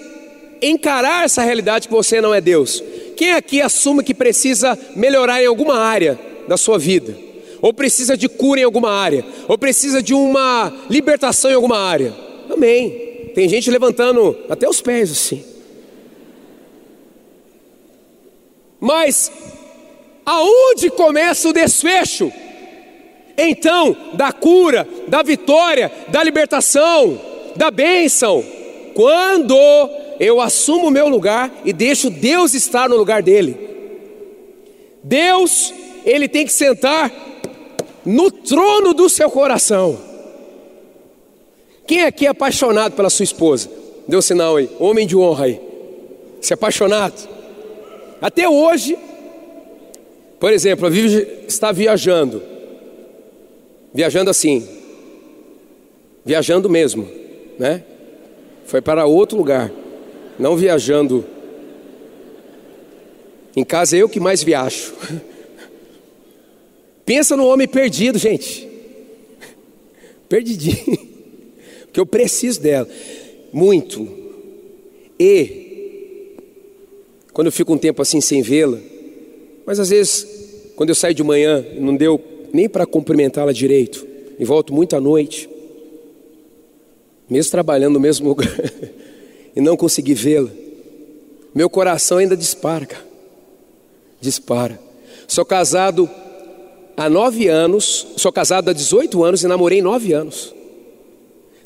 encarar 0.63 1.25
essa 1.25 1.43
realidade 1.43 1.89
que 1.89 1.95
você 1.95 2.21
não 2.21 2.35
é 2.35 2.41
Deus. 2.41 2.83
Quem 3.17 3.33
aqui 3.33 3.61
assume 3.61 4.03
que 4.03 4.15
precisa 4.15 4.79
melhorar 4.97 5.43
em 5.43 5.47
alguma 5.47 5.79
área 5.79 6.19
da 6.49 6.57
sua 6.57 6.79
vida? 6.79 7.17
Ou 7.61 7.73
precisa 7.73 8.17
de 8.17 8.29
cura 8.29 8.61
em 8.61 8.65
alguma 8.65 8.91
área? 8.91 9.25
Ou 9.49 9.57
precisa 9.57 10.03
de 10.03 10.13
uma 10.13 10.73
libertação 10.91 11.51
em 11.51 11.55
alguma 11.55 11.79
área? 11.79 12.15
Amém. 12.51 13.31
Tem 13.35 13.49
gente 13.49 13.71
levantando 13.71 14.37
até 14.49 14.69
os 14.69 14.81
pés 14.81 15.11
assim. 15.11 15.54
Mas 18.85 19.33
aonde 20.27 20.91
começa 20.91 21.49
o 21.49 21.53
desfecho? 21.53 22.31
então 23.37 23.97
da 24.13 24.31
cura, 24.31 24.87
da 25.09 25.23
vitória, 25.23 25.91
da 26.09 26.23
libertação, 26.23 27.21
da 27.57 27.71
bênção, 27.71 28.45
quando 28.95 29.57
eu 30.21 30.41
assumo 30.41 30.89
o 30.89 30.91
meu 30.91 31.09
lugar 31.09 31.51
e 31.65 31.73
deixo 31.73 32.11
Deus 32.11 32.55
estar 32.55 32.89
no 32.89 32.97
lugar 32.97 33.23
dele. 33.23 33.59
Deus, 35.03 35.75
ele 36.05 36.29
tem 36.29 36.47
que 36.47 36.53
sentar 36.53 37.13
no 38.05 38.31
trono 38.31 38.95
do 38.95 39.09
seu 39.09 39.31
coração. 39.31 39.99
Quem 41.87 42.05
aqui 42.05 42.27
é 42.27 42.31
apaixonado 42.31 42.93
pela 42.95 43.11
sua 43.11 43.25
esposa? 43.25 43.69
Deu 44.07 44.21
um 44.21 44.23
sinal 44.23 44.57
aí, 44.57 44.71
homem 44.79 45.07
de 45.07 45.17
honra 45.17 45.47
aí. 45.47 45.61
Se 46.41 46.55
apaixonado. 46.55 47.34
Até 48.21 48.49
hoje, 48.49 48.97
por 50.41 50.53
exemplo, 50.53 50.87
a 50.87 50.91
Vivi 50.91 51.27
está 51.47 51.73
viajando 51.73 52.55
viajando 53.95 54.29
assim, 54.29 54.67
viajando 56.25 56.69
mesmo, 56.69 57.09
né? 57.57 57.85
Foi 58.67 58.83
para 58.83 59.07
outro 59.07 59.39
lugar, 59.39 59.71
não 60.37 60.57
viajando. 60.57 61.25
Em 63.55 63.63
casa 63.63 63.97
é 63.97 64.03
eu 64.03 64.09
que 64.09 64.19
mais 64.19 64.43
viajo. 64.43 64.93
Pensa 67.07 67.37
no 67.37 67.47
homem 67.47 67.69
perdido, 67.69 68.19
gente. 68.19 68.69
Perdidinho. 70.29 70.99
Porque 71.87 72.01
eu 72.01 72.07
preciso 72.07 72.61
dela. 72.61 72.89
Muito. 73.53 74.09
E, 75.21 75.64
quando 77.35 77.49
eu 77.49 77.53
fico 77.53 77.75
um 77.75 77.79
tempo 77.79 78.01
assim 78.01 78.21
sem 78.21 78.41
vê-la, 78.41 78.79
mas 79.67 79.81
às 79.81 79.91
vezes, 79.91 80.25
quando 80.77 80.91
eu 80.91 80.95
saio 80.95 81.15
de 81.15 81.23
manhã, 81.25 81.67
não 81.79 81.97
deu 81.97 82.23
nem 82.53 82.69
para 82.69 82.87
cumprimentá-la 82.87 83.53
direito, 83.53 84.07
e 84.39 84.45
volto 84.45 84.73
muito 84.73 84.95
à 84.95 85.01
noite, 85.01 85.51
mesmo 87.29 87.51
trabalhando 87.51 87.95
no 87.95 88.01
mesmo 88.01 88.29
lugar, 88.31 88.49
e 89.55 89.61
não 89.61 89.77
consegui 89.77 90.15
vê-la, 90.15 90.51
meu 91.53 91.69
coração 91.69 92.19
ainda 92.19 92.37
dispara, 92.37 92.87
cara. 92.87 93.05
dispara. 94.21 94.81
Sou 95.27 95.45
casado 95.45 96.09
há 96.97 97.09
nove 97.11 97.49
anos, 97.49 98.07
sou 98.17 98.33
casado 98.33 98.71
há 98.71 98.73
18 98.73 99.25
anos 99.25 99.43
e 99.43 99.49
namorei 99.49 99.83
nove 99.83 100.13
anos. 100.13 100.55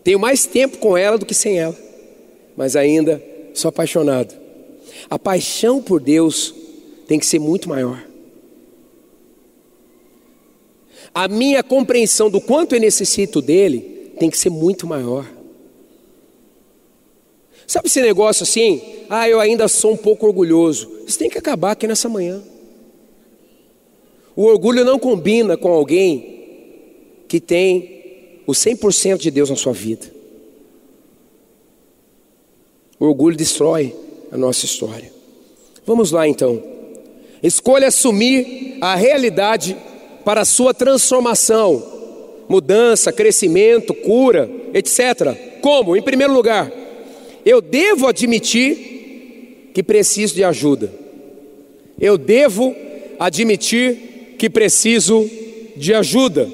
Tenho 0.03 0.19
mais 0.19 0.47
tempo 0.47 0.79
com 0.79 0.97
ela 0.97 1.19
do 1.19 1.27
que 1.27 1.35
sem 1.35 1.59
ela, 1.59 1.77
mas 2.57 2.75
ainda 2.75 3.23
sou 3.53 3.69
apaixonado. 3.69 4.48
A 5.09 5.19
paixão 5.19 5.83
por 5.83 6.01
Deus 6.01 6.55
tem 7.07 7.19
que 7.19 7.27
ser 7.27 7.39
muito 7.39 7.69
maior 7.69 8.09
a 11.15 11.27
minha 11.27 11.63
compreensão 11.63 12.31
do 12.31 12.41
quanto 12.41 12.75
eu 12.75 12.81
necessito 12.81 13.41
dele 13.41 14.13
tem 14.19 14.31
que 14.31 14.39
ser 14.39 14.51
muito 14.51 14.87
maior. 14.87 15.29
Sabe 17.67 17.89
esse 17.89 18.01
negócio 18.01 18.45
assim? 18.45 18.81
Ah, 19.11 19.29
eu 19.29 19.41
ainda 19.41 19.69
sou 19.69 19.93
um 19.93 19.97
pouco 19.97 20.27
orgulhoso. 20.27 20.91
Isso 21.07 21.19
tem 21.19 21.29
que 21.29 21.39
acabar 21.39 21.73
aqui 21.73 21.87
nessa 21.87 22.09
manhã. 22.09 22.43
O 24.35 24.45
orgulho 24.45 24.85
não 24.85 24.99
combina 24.99 25.57
com 25.57 25.69
alguém 25.69 27.25
que 27.27 27.41
tem 27.41 28.41
o 28.47 28.53
100% 28.53 29.19
de 29.19 29.31
Deus 29.31 29.51
na 29.51 29.57
sua 29.57 29.73
vida. 29.73 30.07
O 32.99 33.07
orgulho 33.07 33.37
destrói 33.37 33.95
a 34.31 34.37
nossa 34.37 34.65
história. 34.65 35.13
Vamos 35.87 36.11
lá 36.11 36.29
então. 36.29 36.63
Escolha 37.43 37.89
assumir 37.89 38.79
a 38.81 38.95
realidade 38.95 39.77
para 40.25 40.43
a 40.43 40.45
sua 40.45 40.75
transformação, 40.75 41.83
mudança, 42.49 43.13
crescimento, 43.13 43.95
cura, 43.95 44.51
etc. 44.75 45.61
Como? 45.61 45.97
Em 45.97 46.03
primeiro 46.03 46.33
lugar, 46.33 46.71
eu 47.45 47.61
devo 47.61 48.07
admitir 48.07 49.71
que 49.73 49.83
preciso 49.83 50.35
de 50.35 50.45
ajuda. 50.45 50.93
Eu 51.99 52.19
devo 52.19 52.75
admitir 53.19 54.35
que 54.39 54.51
preciso 54.51 55.29
de 55.77 55.95
ajuda. 55.95 56.49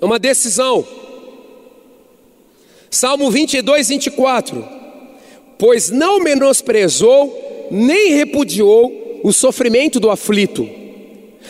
É 0.00 0.04
uma 0.04 0.18
decisão. 0.18 0.86
Salmo 2.90 3.30
22, 3.30 3.88
24. 3.88 4.81
Pois 5.62 5.90
não 5.90 6.18
menosprezou, 6.18 7.68
nem 7.70 8.14
repudiou 8.14 9.20
o 9.22 9.32
sofrimento 9.32 10.00
do 10.00 10.10
aflito, 10.10 10.68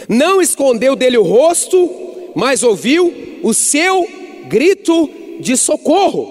não 0.07 0.43
escondeu 0.43 0.95
dele 0.95 1.17
o 1.17 1.23
rosto, 1.23 1.89
mas 2.35 2.63
ouviu 2.63 3.41
o 3.43 3.55
seu 3.55 4.07
grito 4.51 5.09
de 5.41 5.57
socorro. 5.57 6.29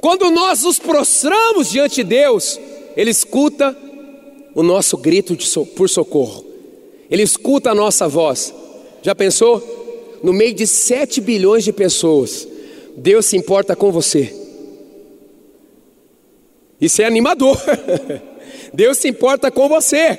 Quando 0.00 0.28
nós 0.32 0.64
nos 0.64 0.80
prostramos 0.80 1.70
diante 1.70 2.02
de 2.02 2.02
Deus, 2.02 2.58
Ele 2.96 3.12
escuta 3.12 3.78
o 4.56 4.62
nosso 4.64 4.96
grito 4.96 5.40
so 5.40 5.64
por 5.64 5.88
socorro, 5.88 6.44
Ele 7.08 7.22
escuta 7.22 7.70
a 7.70 7.76
nossa 7.76 8.08
voz. 8.08 8.52
Já 9.02 9.14
pensou? 9.14 10.18
No 10.20 10.32
meio 10.32 10.52
de 10.52 10.66
7 10.66 11.20
bilhões 11.20 11.62
de 11.62 11.72
pessoas, 11.72 12.48
Deus 12.96 13.26
se 13.26 13.36
importa 13.36 13.76
com 13.76 13.92
você. 13.92 14.41
Isso 16.82 17.00
é 17.00 17.06
animador. 17.06 17.56
Deus 18.74 18.98
se 18.98 19.08
importa 19.08 19.50
com 19.50 19.68
você. 19.70 20.18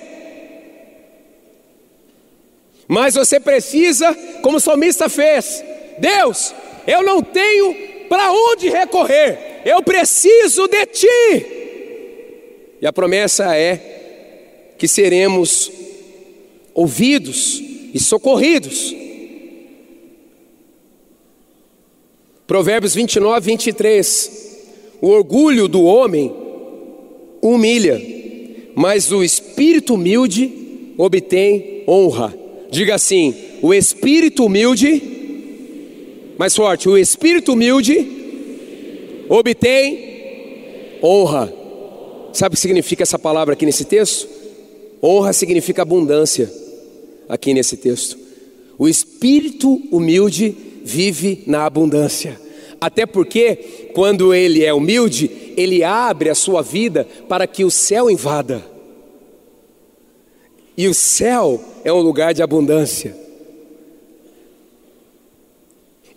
Mas 2.87 3.13
você 3.13 3.39
precisa, 3.39 4.11
como 4.41 4.57
o 4.57 4.59
salmista 4.59 5.07
fez: 5.07 5.63
Deus, 5.99 6.55
eu 6.87 7.03
não 7.03 7.21
tenho 7.21 8.07
para 8.09 8.31
onde 8.31 8.69
recorrer 8.69 9.53
eu 9.65 9.81
preciso 9.81 10.67
de 10.67 10.85
ti. 10.87 11.45
E 12.81 12.85
a 12.85 12.91
promessa 12.91 13.55
é 13.55 14.73
que 14.77 14.87
seremos 14.87 15.71
ouvidos 16.73 17.61
e 17.93 17.99
socorridos. 17.99 18.93
Provérbios 22.45 22.93
29, 22.93 23.45
23. 23.45 24.43
O 25.01 25.07
orgulho 25.07 25.67
do 25.67 25.83
homem 25.83 26.42
humilha, 27.43 28.01
mas 28.73 29.11
o 29.11 29.23
espírito 29.23 29.95
humilde 29.95 30.51
obtém 30.97 31.83
honra. 31.87 32.33
Diga 32.71 32.95
assim: 32.95 33.35
o 33.61 33.73
espírito 33.73 34.45
humilde, 34.45 35.01
mais 36.37 36.55
forte, 36.55 36.87
o 36.87 36.97
espírito 36.97 37.53
humilde 37.53 38.07
obtém 39.29 40.97
honra. 41.03 41.53
Sabe 42.31 42.53
o 42.53 42.55
que 42.55 42.61
significa 42.61 43.03
essa 43.03 43.19
palavra 43.19 43.53
aqui 43.53 43.65
nesse 43.65 43.85
texto? 43.85 44.27
Honra 45.03 45.33
significa 45.33 45.81
abundância, 45.81 46.51
aqui 47.27 47.53
nesse 47.53 47.77
texto. 47.77 48.17
O 48.77 48.87
espírito 48.87 49.81
humilde 49.91 50.55
vive 50.83 51.43
na 51.45 51.65
abundância. 51.65 52.39
Até 52.81 53.05
porque, 53.05 53.91
quando 53.93 54.33
ele 54.33 54.63
é 54.63 54.73
humilde, 54.73 55.29
ele 55.57 55.83
abre 55.83 56.29
a 56.29 56.35
sua 56.35 56.61
vida 56.61 57.07
para 57.27 57.47
que 57.47 57.63
o 57.63 57.71
céu 57.71 58.09
invada. 58.09 58.63
E 60.75 60.87
o 60.87 60.93
céu 60.93 61.63
é 61.83 61.93
um 61.93 62.01
lugar 62.01 62.33
de 62.33 62.41
abundância. 62.41 63.15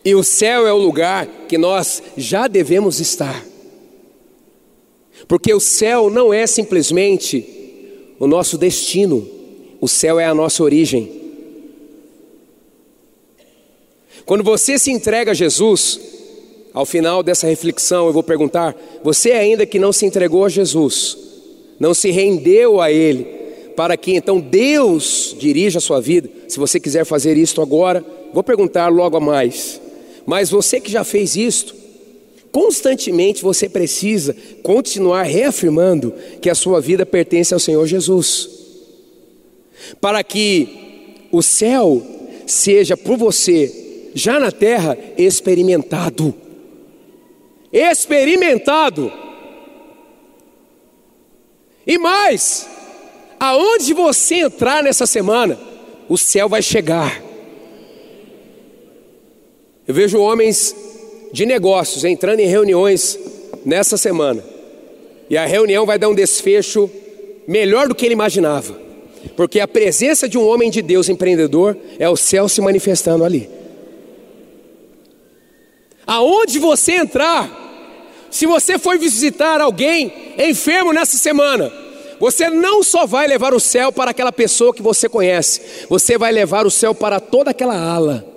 E 0.05 0.15
o 0.15 0.23
céu 0.23 0.67
é 0.67 0.73
o 0.73 0.79
lugar 0.79 1.27
que 1.49 1.59
nós 1.59 2.03
já 2.17 2.47
devemos 2.47 3.01
estar. 3.01 3.45
Porque 5.27 5.53
o 5.53 5.61
céu 5.61 6.09
não 6.09 6.33
é 6.33 6.47
simplesmente 6.47 7.45
o 8.19 8.27
nosso 8.27 8.57
destino, 8.57 9.29
o 9.81 9.89
céu 9.89 10.21
é 10.21 10.25
a 10.25 10.35
nossa 10.35 10.63
origem. 10.63 11.27
Quando 14.25 14.43
você 14.43 14.79
se 14.79 14.91
entrega 14.91 15.33
a 15.33 15.35
Jesus, 15.35 16.16
ao 16.77 16.85
final 16.85 17.23
dessa 17.23 17.47
reflexão 17.47 18.07
eu 18.07 18.13
vou 18.13 18.23
perguntar: 18.23 18.77
você 19.03 19.33
ainda 19.33 19.65
que 19.65 19.79
não 19.79 19.95
se 19.95 20.05
entregou 20.05 20.45
a 20.45 20.49
Jesus, 20.51 21.17
não 21.81 21.95
se 21.95 22.11
rendeu 22.11 22.83
a 22.83 22.93
Ele, 22.93 23.25
para 23.75 23.97
que 23.97 24.15
então 24.15 24.39
Deus 24.39 25.35
dirija 25.39 25.79
a 25.79 25.81
sua 25.81 26.03
vida, 26.03 26.29
se 26.47 26.59
você 26.59 26.79
quiser 26.79 27.07
fazer 27.07 27.35
isto 27.39 27.63
agora, 27.63 28.05
vou 28.31 28.43
perguntar 28.43 28.89
logo 28.89 29.17
a 29.17 29.21
mais. 29.21 29.81
Mas 30.27 30.51
você 30.51 30.79
que 30.79 30.93
já 30.93 31.03
fez 31.03 31.35
isto, 31.35 31.75
constantemente 32.53 33.43
você 33.43 33.71
precisa 33.71 34.37
continuar 34.63 35.23
reafirmando 35.23 36.13
que 36.43 36.51
a 36.51 36.55
sua 36.55 36.79
vida 36.79 37.07
pertence 37.07 37.55
ao 37.55 37.61
Senhor 37.61 37.87
Jesus. 37.87 38.51
Para 39.99 40.23
que 40.23 40.69
o 41.33 41.41
céu 41.43 42.03
seja 42.47 42.99
por 42.99 43.17
você, 43.17 44.11
já 44.15 44.39
na 44.39 44.53
terra, 44.53 44.99
experimentado. 45.17 46.35
Experimentado. 47.73 49.13
E 51.87 51.99
mais, 51.99 52.69
aonde 53.39 53.93
você 53.93 54.37
entrar 54.37 54.83
nessa 54.83 55.07
semana, 55.07 55.59
o 56.09 56.17
céu 56.17 56.49
vai 56.49 56.63
chegar. 56.63 57.23
Eu 59.87 59.95
vejo 59.95 60.19
homens 60.19 60.75
de 61.33 61.47
negócios 61.47 62.05
entrando 62.05 62.41
em 62.41 62.47
reuniões 62.47 63.19
nessa 63.65 63.97
semana. 63.97 64.43
E 65.31 65.37
a 65.37 65.47
reunião 65.47 65.87
vai 65.87 65.99
dar 65.99 66.09
um 66.09 66.15
desfecho 66.15 66.91
melhor 67.47 67.89
do 67.89 67.95
que 67.95 68.05
ele 68.05 68.15
imaginava. 68.15 68.77
Porque 69.37 69.61
a 69.61 69.69
presença 69.69 70.29
de 70.29 70.39
um 70.39 70.47
homem 70.47 70.71
de 70.71 70.83
Deus 70.83 71.09
empreendedor 71.09 71.77
é 71.99 72.09
o 72.09 72.17
céu 72.17 72.49
se 72.49 72.61
manifestando 72.61 73.25
ali. 73.25 73.56
Aonde 76.07 76.59
você 76.59 76.93
entrar, 76.93 77.51
se 78.31 78.47
você 78.47 78.79
for 78.79 78.99
visitar 78.99 79.61
alguém 79.61 80.35
enfermo 80.39 80.93
nessa 80.93 81.17
semana, 81.17 81.73
você 82.21 82.49
não 82.49 82.83
só 82.83 83.07
vai 83.07 83.27
levar 83.27 83.53
o 83.53 83.61
céu 83.61 83.93
para 83.93 84.13
aquela 84.13 84.33
pessoa 84.33 84.73
que 84.73 84.83
você 84.83 85.09
conhece, 85.09 85.87
você 85.89 86.17
vai 86.17 86.33
levar 86.33 86.67
o 86.67 86.71
céu 86.71 86.95
para 86.95 87.19
toda 87.19 87.51
aquela 87.51 87.77
ala 87.77 88.37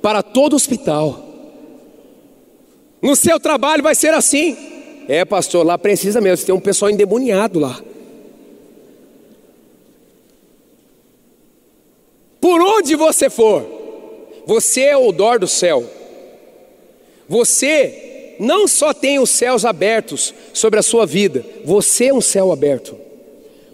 para 0.00 0.22
todo 0.22 0.56
hospital. 0.56 1.22
No 3.00 3.14
seu 3.14 3.38
trabalho 3.38 3.82
vai 3.82 3.94
ser 3.94 4.14
assim. 4.14 4.56
É, 5.08 5.24
pastor, 5.24 5.64
lá 5.64 5.78
precisa 5.78 6.20
mesmo, 6.20 6.46
tem 6.46 6.54
um 6.54 6.60
pessoal 6.60 6.90
endemoniado 6.90 7.60
lá. 7.60 7.80
Por 12.40 12.60
onde 12.60 12.94
você 12.96 13.30
for, 13.30 13.64
você 14.46 14.82
é 14.82 14.96
o 14.96 15.08
odor 15.08 15.38
do 15.38 15.46
céu. 15.46 15.84
Você 17.28 18.36
não 18.38 18.68
só 18.68 18.92
tem 18.92 19.18
os 19.18 19.30
céus 19.30 19.64
abertos 19.64 20.34
sobre 20.52 20.78
a 20.78 20.82
sua 20.82 21.06
vida, 21.06 21.44
você 21.64 22.06
é 22.06 22.14
um 22.14 22.20
céu 22.20 22.52
aberto. 22.52 22.96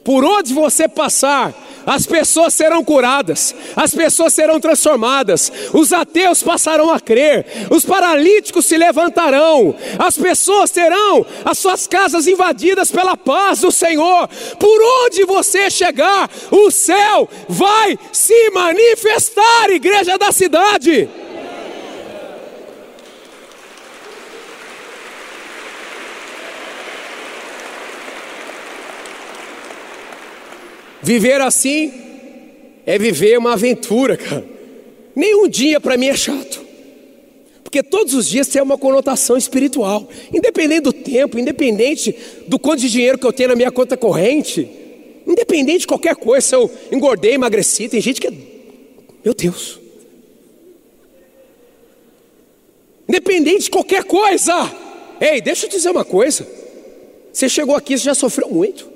Por 0.05 0.25
onde 0.25 0.53
você 0.53 0.89
passar, 0.89 1.55
as 1.87 2.07
pessoas 2.07 2.55
serão 2.55 2.85
curadas, 2.85 3.55
as 3.77 3.95
pessoas 3.95 4.33
serão 4.33 4.59
transformadas, 4.61 5.53
os 5.73 5.93
ateus 5.93 6.43
passarão 6.43 6.93
a 6.93 6.99
crer, 6.99 7.47
os 7.71 7.85
paralíticos 7.85 8.67
se 8.67 8.77
levantarão, 8.77 9.75
as 9.99 10.17
pessoas 10.17 10.71
terão 10.71 11.25
as 11.45 11.59
suas 11.59 11.87
casas 11.87 12.27
invadidas 12.27 12.91
pela 12.91 13.17
paz 13.17 13.61
do 13.61 13.71
Senhor. 13.71 14.29
Por 14.59 15.05
onde 15.05 15.25
você 15.25 15.71
chegar, 15.71 16.29
o 16.51 16.71
céu 16.71 17.29
vai 17.49 17.99
se 18.13 18.51
manifestar, 18.51 19.71
igreja 19.71 20.19
da 20.19 20.33
cidade. 20.33 21.09
Viver 31.03 31.41
assim 31.41 31.93
é 32.87 32.97
viver 32.99 33.39
uma 33.39 33.55
aventura, 33.55 34.17
cara. 34.17 34.45
Nenhum 35.15 35.49
dia 35.49 35.81
para 35.81 35.97
mim 35.97 36.07
é 36.07 36.17
chato. 36.17 36.63
Porque 37.63 37.83
todos 37.83 38.15
os 38.15 38.29
dias 38.29 38.49
tem 38.49 38.61
uma 38.61 38.77
conotação 38.77 39.37
espiritual, 39.37 40.09
independente 40.33 40.83
do 40.83 40.93
tempo, 40.93 41.39
independente 41.39 42.15
do 42.47 42.59
quanto 42.59 42.81
de 42.81 42.91
dinheiro 42.91 43.19
que 43.19 43.27
eu 43.27 43.33
tenho 43.33 43.49
na 43.49 43.57
minha 43.57 43.73
conta 43.73 43.97
corrente, 43.97 44.69
independente 45.27 45.81
de 45.81 45.87
qualquer 45.87 46.15
coisa, 46.15 46.47
se 46.47 46.55
eu 46.55 46.71
engordei, 46.93 47.33
emagreci, 47.33 47.89
tem 47.89 48.01
gente 48.01 48.21
que 48.21 48.27
é. 48.27 48.33
Meu 49.25 49.33
Deus. 49.33 49.81
Independente 53.09 53.65
de 53.65 53.71
qualquer 53.71 54.05
coisa. 54.05 54.53
Ei, 55.21 55.41
deixa 55.41 55.65
eu 55.67 55.71
te 55.71 55.77
dizer 55.77 55.91
uma 55.91 56.05
coisa. 56.05 56.47
Você 57.33 57.49
chegou 57.49 57.75
aqui, 57.75 57.97
você 57.97 58.05
já 58.05 58.15
sofreu 58.15 58.51
muito. 58.51 58.92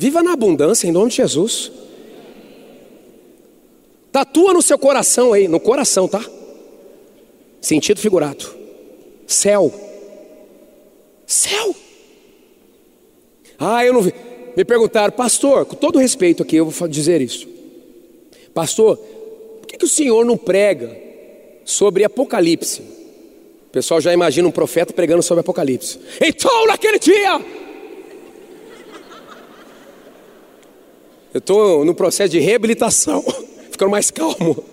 Viva 0.00 0.22
na 0.22 0.32
abundância 0.32 0.88
em 0.88 0.92
nome 0.92 1.10
de 1.10 1.16
Jesus. 1.16 1.70
Tatua 4.10 4.54
no 4.54 4.62
seu 4.62 4.78
coração 4.78 5.34
aí, 5.34 5.46
no 5.46 5.60
coração, 5.60 6.08
tá? 6.08 6.24
Sentido 7.60 8.00
figurado. 8.00 8.46
Céu. 9.26 9.70
Céu. 11.26 11.76
Ah, 13.58 13.84
eu 13.84 13.92
não 13.92 14.00
vi. 14.00 14.14
Me 14.56 14.64
perguntaram, 14.64 15.12
pastor, 15.12 15.66
com 15.66 15.76
todo 15.76 15.98
respeito 15.98 16.42
aqui, 16.42 16.56
eu 16.56 16.70
vou 16.70 16.88
dizer 16.88 17.20
isso. 17.20 17.46
Pastor, 18.54 18.96
por 18.96 19.66
que, 19.66 19.76
que 19.76 19.84
o 19.84 19.88
senhor 19.88 20.24
não 20.24 20.38
prega 20.38 20.96
sobre 21.62 22.04
Apocalipse? 22.04 22.80
O 22.80 23.70
pessoal 23.70 24.00
já 24.00 24.14
imagina 24.14 24.48
um 24.48 24.50
profeta 24.50 24.94
pregando 24.94 25.22
sobre 25.22 25.42
Apocalipse. 25.42 25.98
Então, 26.22 26.66
naquele 26.66 26.98
dia. 26.98 27.60
Eu 31.32 31.38
estou 31.38 31.84
no 31.84 31.94
processo 31.94 32.30
de 32.30 32.40
reabilitação, 32.40 33.22
ficando 33.70 33.90
mais 33.90 34.10
calmo. 34.10 34.64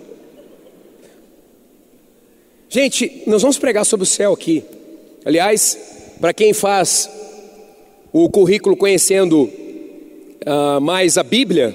Gente, 2.68 3.22
nós 3.26 3.42
vamos 3.42 3.58
pregar 3.58 3.86
sobre 3.86 4.02
o 4.02 4.06
céu 4.06 4.32
aqui. 4.32 4.64
Aliás, 5.24 5.78
para 6.20 6.32
quem 6.34 6.52
faz 6.52 7.08
o 8.12 8.28
currículo 8.28 8.76
conhecendo 8.76 9.44
uh, 9.44 10.80
mais 10.80 11.16
a 11.16 11.22
Bíblia, 11.22 11.72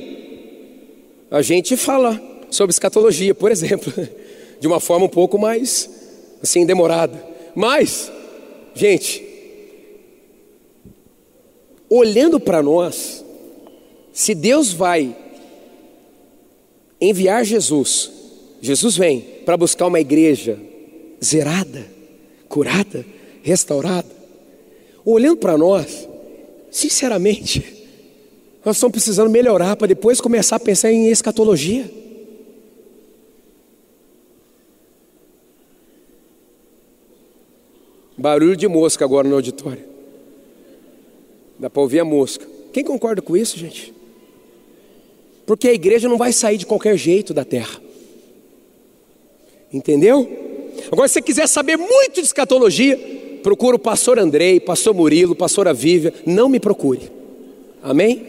a 1.31 1.41
gente 1.41 1.77
fala 1.77 2.21
sobre 2.51 2.73
escatologia, 2.73 3.33
por 3.33 3.51
exemplo, 3.51 3.91
de 4.59 4.67
uma 4.67 4.81
forma 4.81 5.05
um 5.05 5.09
pouco 5.09 5.39
mais 5.39 5.89
assim 6.41 6.65
demorada. 6.65 7.25
Mas, 7.55 8.11
gente, 8.75 9.23
olhando 11.89 12.37
para 12.37 12.61
nós, 12.61 13.22
se 14.13 14.35
Deus 14.35 14.71
vai 14.71 15.15
enviar 17.01 17.43
Jesus, 17.43 18.11
Jesus 18.61 18.95
vem 18.95 19.21
para 19.43 19.57
buscar 19.57 19.87
uma 19.87 19.99
igreja 19.99 20.57
zerada, 21.21 21.85
curada, 22.47 23.03
restaurada. 23.41 24.07
Olhando 25.03 25.37
para 25.37 25.57
nós, 25.57 26.07
sinceramente, 26.69 27.85
nós 28.63 28.77
estamos 28.77 28.93
precisando 28.93 29.31
melhorar 29.31 29.75
para 29.75 29.87
depois 29.87 30.21
começar 30.21 30.57
a 30.57 30.59
pensar 30.59 30.91
em 30.91 31.07
escatologia. 31.07 31.89
Barulho 38.15 38.55
de 38.55 38.67
mosca 38.67 39.03
agora 39.03 39.27
no 39.27 39.35
auditório. 39.35 39.83
Dá 41.57 41.67
para 41.67 41.81
ouvir 41.81 41.99
a 41.99 42.05
mosca. 42.05 42.47
Quem 42.71 42.83
concorda 42.83 43.21
com 43.21 43.35
isso, 43.35 43.57
gente? 43.57 44.02
Porque 45.45 45.67
a 45.67 45.73
igreja 45.73 46.07
não 46.07 46.17
vai 46.17 46.31
sair 46.31 46.57
de 46.57 46.65
qualquer 46.65 46.97
jeito 46.97 47.33
da 47.33 47.43
terra. 47.43 47.81
Entendeu? 49.71 50.29
Agora, 50.91 51.07
se 51.07 51.15
você 51.15 51.21
quiser 51.21 51.47
saber 51.47 51.77
muito 51.77 52.15
de 52.15 52.21
escatologia, 52.21 52.97
procura 53.41 53.75
o 53.75 53.79
pastor 53.79 54.19
Andrei, 54.19 54.59
pastor 54.59 54.93
Murilo, 54.93 55.35
pastora 55.35 55.73
Vívia. 55.73 56.13
Não 56.25 56.47
me 56.47 56.59
procure. 56.59 57.11
Amém? 57.81 58.25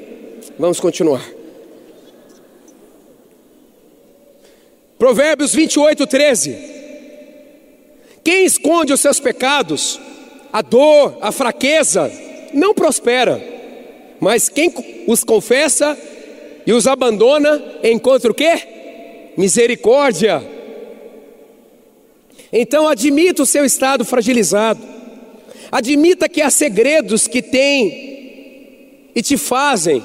Vamos 0.59 0.81
continuar. 0.81 1.25
Provérbios 4.99 5.55
28, 5.55 6.07
13. 6.07 6.57
Quem 8.23 8.45
esconde 8.45 8.93
os 8.93 9.01
seus 9.01 9.21
pecados, 9.21 10.01
a 10.53 10.63
dor, 10.63 11.19
a 11.21 11.31
fraqueza, 11.31 12.11
não 12.55 12.73
prospera. 12.73 13.43
Mas 14.19 14.49
quem 14.49 14.73
os 15.07 15.23
confessa 15.23 15.99
e 16.67 16.73
os 16.73 16.87
abandona, 16.87 17.63
encontra 17.83 18.31
o 18.31 18.35
quê? 18.35 19.33
Misericórdia. 19.37 20.43
Então 22.53 22.89
admita 22.89 23.43
o 23.43 23.47
seu 23.47 23.65
estado 23.65 24.05
fragilizado. 24.05 24.81
Admita 25.71 26.29
que 26.29 26.41
há 26.41 26.51
segredos 26.51 27.27
que 27.27 27.43
têm 27.43 29.11
e 29.15 29.21
te 29.21 29.37
fazem 29.37 30.03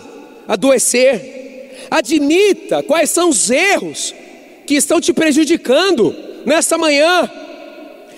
adoecer. 0.48 1.88
Admita 1.92 2.84
quais 2.84 3.10
são 3.10 3.30
os 3.30 3.50
erros 3.50 4.14
que 4.66 4.76
estão 4.76 5.00
te 5.00 5.14
prejudicando 5.14 6.16
nesta 6.46 6.78
manhã. 6.78 7.30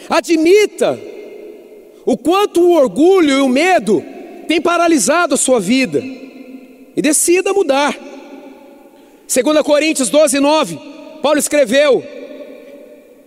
Admita 0.09 0.99
o 2.05 2.17
quanto 2.17 2.61
o 2.61 2.71
orgulho 2.71 3.29
e 3.29 3.41
o 3.41 3.47
medo 3.47 4.03
têm 4.47 4.61
paralisado 4.61 5.35
a 5.35 5.37
sua 5.37 5.59
vida. 5.59 6.01
E 6.95 7.01
decida 7.01 7.53
mudar. 7.53 8.10
2 9.33 9.61
Coríntios 9.63 10.09
12, 10.09 10.39
9, 10.39 10.79
Paulo 11.21 11.39
escreveu: 11.39 12.03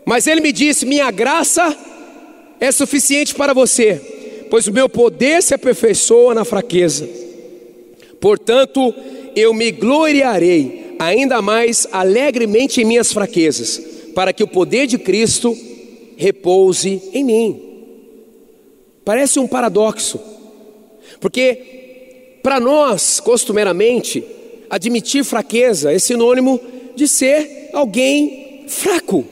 mas 0.04 0.26
ele 0.26 0.40
me 0.40 0.52
disse: 0.52 0.84
Minha 0.84 1.10
graça 1.10 1.76
é 2.60 2.70
suficiente 2.70 3.34
para 3.34 3.54
você, 3.54 4.00
pois 4.50 4.66
o 4.66 4.72
meu 4.72 4.88
poder 4.88 5.42
se 5.42 5.54
aperfeiçoa 5.54 6.34
na 6.34 6.44
fraqueza. 6.44 7.08
Portanto, 8.20 8.94
eu 9.34 9.52
me 9.54 9.70
gloriarei 9.70 10.96
ainda 10.98 11.42
mais 11.42 11.86
alegremente 11.90 12.80
em 12.80 12.84
minhas 12.84 13.12
fraquezas, 13.12 13.80
para 14.14 14.32
que 14.32 14.42
o 14.42 14.48
poder 14.48 14.86
de 14.86 14.98
Cristo 14.98 15.56
repouse 16.16 17.02
em 17.12 17.24
mim. 17.24 17.62
Parece 19.04 19.38
um 19.38 19.46
paradoxo, 19.46 20.20
porque 21.20 22.38
para 22.42 22.60
nós, 22.60 23.20
costumeiramente, 23.20 24.24
admitir 24.74 25.24
fraqueza 25.24 25.92
é 25.92 25.98
sinônimo 26.00 26.60
de 26.96 27.06
ser 27.06 27.70
alguém 27.72 28.64
fraco. 28.66 29.24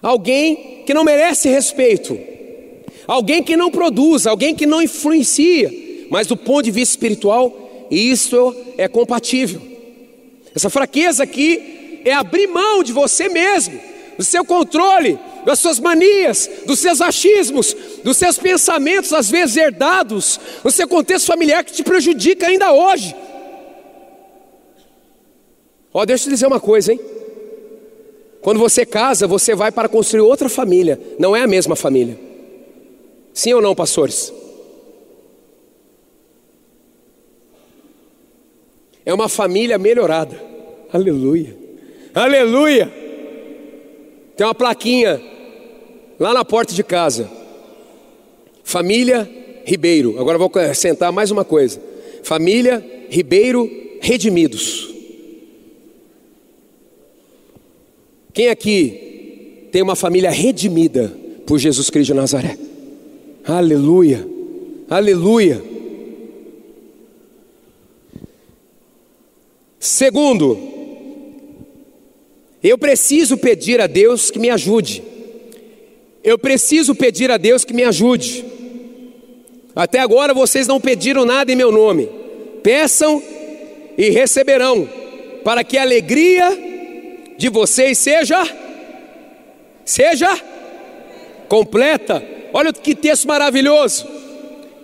Alguém 0.00 0.82
que 0.86 0.94
não 0.94 1.04
merece 1.04 1.50
respeito, 1.50 2.18
alguém 3.06 3.42
que 3.42 3.58
não 3.58 3.70
produz, 3.70 4.26
alguém 4.26 4.54
que 4.54 4.64
não 4.64 4.80
influencia, 4.80 5.70
mas 6.10 6.26
do 6.26 6.36
ponto 6.36 6.62
de 6.62 6.70
vista 6.70 6.94
espiritual, 6.94 7.86
isso 7.90 8.56
é 8.78 8.88
compatível. 8.88 9.60
Essa 10.54 10.70
fraqueza 10.70 11.24
aqui 11.24 12.00
é 12.06 12.12
abrir 12.12 12.46
mão 12.46 12.82
de 12.82 12.92
você 12.92 13.28
mesmo, 13.28 13.78
do 14.16 14.24
seu 14.24 14.46
controle, 14.46 15.18
das 15.44 15.58
suas 15.58 15.78
manias, 15.78 16.48
dos 16.66 16.78
seus 16.78 17.02
achismos, 17.02 17.76
dos 18.04 18.18
seus 18.18 18.38
pensamentos, 18.38 19.14
às 19.14 19.30
vezes 19.30 19.56
herdados, 19.56 20.38
no 20.62 20.70
seu 20.70 20.86
contexto 20.86 21.26
familiar 21.26 21.64
que 21.64 21.72
te 21.72 21.82
prejudica 21.82 22.46
ainda 22.46 22.70
hoje. 22.70 23.16
Ó, 25.92 26.04
deixa 26.04 26.24
eu 26.24 26.28
te 26.28 26.30
dizer 26.34 26.46
uma 26.46 26.60
coisa, 26.60 26.92
hein? 26.92 27.00
Quando 28.42 28.60
você 28.60 28.84
casa, 28.84 29.26
você 29.26 29.54
vai 29.54 29.72
para 29.72 29.88
construir 29.88 30.20
outra 30.20 30.50
família, 30.50 31.00
não 31.18 31.34
é 31.34 31.42
a 31.42 31.46
mesma 31.46 31.74
família. 31.74 32.18
Sim 33.32 33.54
ou 33.54 33.62
não, 33.62 33.74
pastores? 33.74 34.30
É 39.06 39.14
uma 39.14 39.30
família 39.30 39.78
melhorada. 39.78 40.38
Aleluia. 40.92 41.56
Aleluia. 42.14 42.92
Tem 44.36 44.46
uma 44.46 44.54
plaquinha 44.54 45.22
lá 46.20 46.34
na 46.34 46.44
porta 46.44 46.74
de 46.74 46.84
casa. 46.84 47.43
Família 48.64 49.30
Ribeiro. 49.64 50.18
Agora 50.18 50.38
vou 50.38 50.48
acrescentar 50.48 51.12
mais 51.12 51.30
uma 51.30 51.44
coisa. 51.44 51.80
Família 52.22 52.84
Ribeiro 53.08 53.70
Redimidos. 54.00 54.92
Quem 58.32 58.48
aqui 58.48 59.68
tem 59.70 59.80
uma 59.80 59.94
família 59.94 60.30
redimida 60.30 61.16
por 61.46 61.58
Jesus 61.58 61.88
Cristo 61.88 62.08
de 62.08 62.14
Nazaré? 62.14 62.58
Aleluia, 63.44 64.26
aleluia. 64.90 65.62
Segundo, 69.78 70.58
eu 72.62 72.76
preciso 72.78 73.36
pedir 73.36 73.80
a 73.80 73.86
Deus 73.86 74.30
que 74.30 74.38
me 74.38 74.50
ajude. 74.50 75.02
Eu 76.24 76.38
preciso 76.38 76.94
pedir 76.94 77.30
a 77.30 77.36
Deus 77.36 77.64
que 77.64 77.74
me 77.74 77.84
ajude. 77.84 78.53
Até 79.74 79.98
agora 79.98 80.32
vocês 80.32 80.66
não 80.66 80.80
pediram 80.80 81.24
nada 81.24 81.50
em 81.50 81.56
meu 81.56 81.72
nome. 81.72 82.08
Peçam 82.62 83.22
e 83.98 84.10
receberão, 84.10 84.88
para 85.42 85.64
que 85.64 85.76
a 85.76 85.82
alegria 85.82 86.56
de 87.36 87.48
vocês 87.48 87.98
seja 87.98 88.42
seja 89.84 90.28
completa. 91.48 92.24
Olha 92.52 92.72
que 92.72 92.94
texto 92.94 93.26
maravilhoso. 93.26 94.06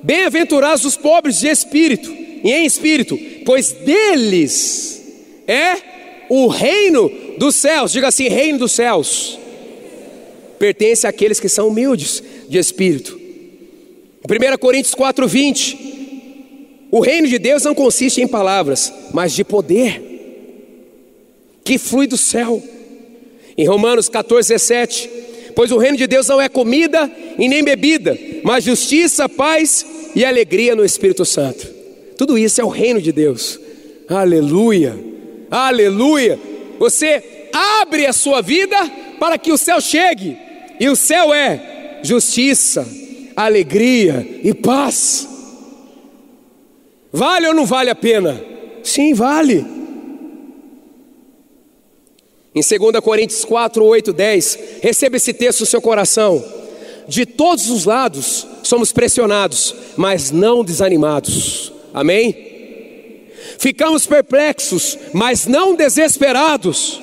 Bem-aventurados 0.03 0.85
os 0.85 0.97
pobres 0.97 1.39
de 1.39 1.49
espírito 1.49 2.11
e 2.43 2.53
em 2.53 2.65
espírito, 2.65 3.19
pois 3.45 3.73
deles 3.73 5.03
é 5.47 5.77
o 6.29 6.49
reino 6.49 7.11
dos 7.39 7.55
céus. 7.55 7.93
Diga 7.93 8.09
assim: 8.09 8.29
reino 8.29 8.59
dos 8.59 8.73
céus. 8.73 9.39
Pertence 10.59 11.07
àqueles 11.07 11.39
que 11.39 11.49
são 11.49 11.69
humildes 11.69 12.23
de 12.49 12.59
espírito. 12.59 13.20
1 14.29 14.59
Coríntios 14.59 14.95
4:20. 14.95 15.79
O 16.91 17.01
reino 17.01 17.29
de 17.29 17.39
Deus 17.39 17.63
não 17.63 17.75
consiste 17.75 18.21
em 18.21 18.29
palavras, 18.29 18.93
mas 19.13 19.33
de 19.33 19.45
poder 19.45 20.03
que 21.65 21.79
flui 21.79 22.07
do 22.07 22.17
céu. 22.17 22.63
Em 23.57 23.67
Romanos 23.67 24.09
14, 24.09 24.49
17, 24.49 25.11
pois 25.55 25.71
o 25.71 25.79
reino 25.79 25.97
de 25.97 26.07
Deus 26.07 26.27
não 26.29 26.41
é 26.41 26.49
comida 26.49 27.11
e 27.39 27.49
nem 27.49 27.63
bebida, 27.63 28.19
mas 28.43 28.65
justiça, 28.65 29.29
paz 29.29 29.87
e 30.15 30.25
alegria 30.25 30.75
no 30.75 30.85
Espírito 30.85 31.25
Santo. 31.25 31.67
Tudo 32.17 32.37
isso 32.37 32.61
é 32.61 32.65
o 32.65 32.69
reino 32.69 33.01
de 33.01 33.13
Deus. 33.13 33.59
Aleluia, 34.09 34.99
aleluia. 35.51 36.39
Você 36.79 37.23
abre 37.53 38.07
a 38.07 38.13
sua 38.13 38.43
vida 38.43 38.77
para 39.19 39.39
que 39.39 39.53
o 39.53 39.59
céu 39.59 39.81
chegue, 39.81 40.37
e 40.79 40.89
o 40.89 40.97
céu 40.97 41.33
é 41.33 42.01
justiça, 42.03 42.87
alegria 43.45 44.41
e 44.43 44.55
paz. 44.55 45.29
Vale 47.13 47.49
ou 47.49 47.55
não 47.55 47.67
vale 47.67 47.91
a 47.91 47.95
pena? 47.95 48.41
Sim, 48.83 49.15
vale. 49.15 49.65
Em 52.55 52.61
2 52.61 53.01
Coríntios 53.03 53.45
4, 53.45 53.85
8, 53.85 54.13
10, 54.13 54.59
receba 54.83 55.17
esse 55.17 55.33
texto 55.33 55.61
no 55.61 55.67
seu 55.67 55.81
coração. 55.81 56.45
De 57.07 57.27
todos 57.27 57.71
os 57.71 57.85
lados 57.85 58.47
somos 58.63 58.93
pressionados, 58.93 59.75
mas 59.97 60.31
não 60.31 60.65
desanimados. 60.65 61.73
Amém? 61.93 62.51
Ficamos 63.59 64.07
perplexos, 64.07 64.99
mas 65.13 65.47
não 65.47 65.75
desesperados. 65.75 67.01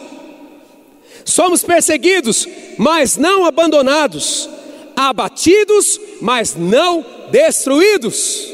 Somos 1.23 1.61
perseguidos, 1.61 2.47
mas 2.77 3.17
não 3.17 3.45
abandonados. 3.45 4.49
Abatidos, 4.99 6.01
mas 6.19 6.55
não 6.55 7.05
destruídos. 7.29 8.51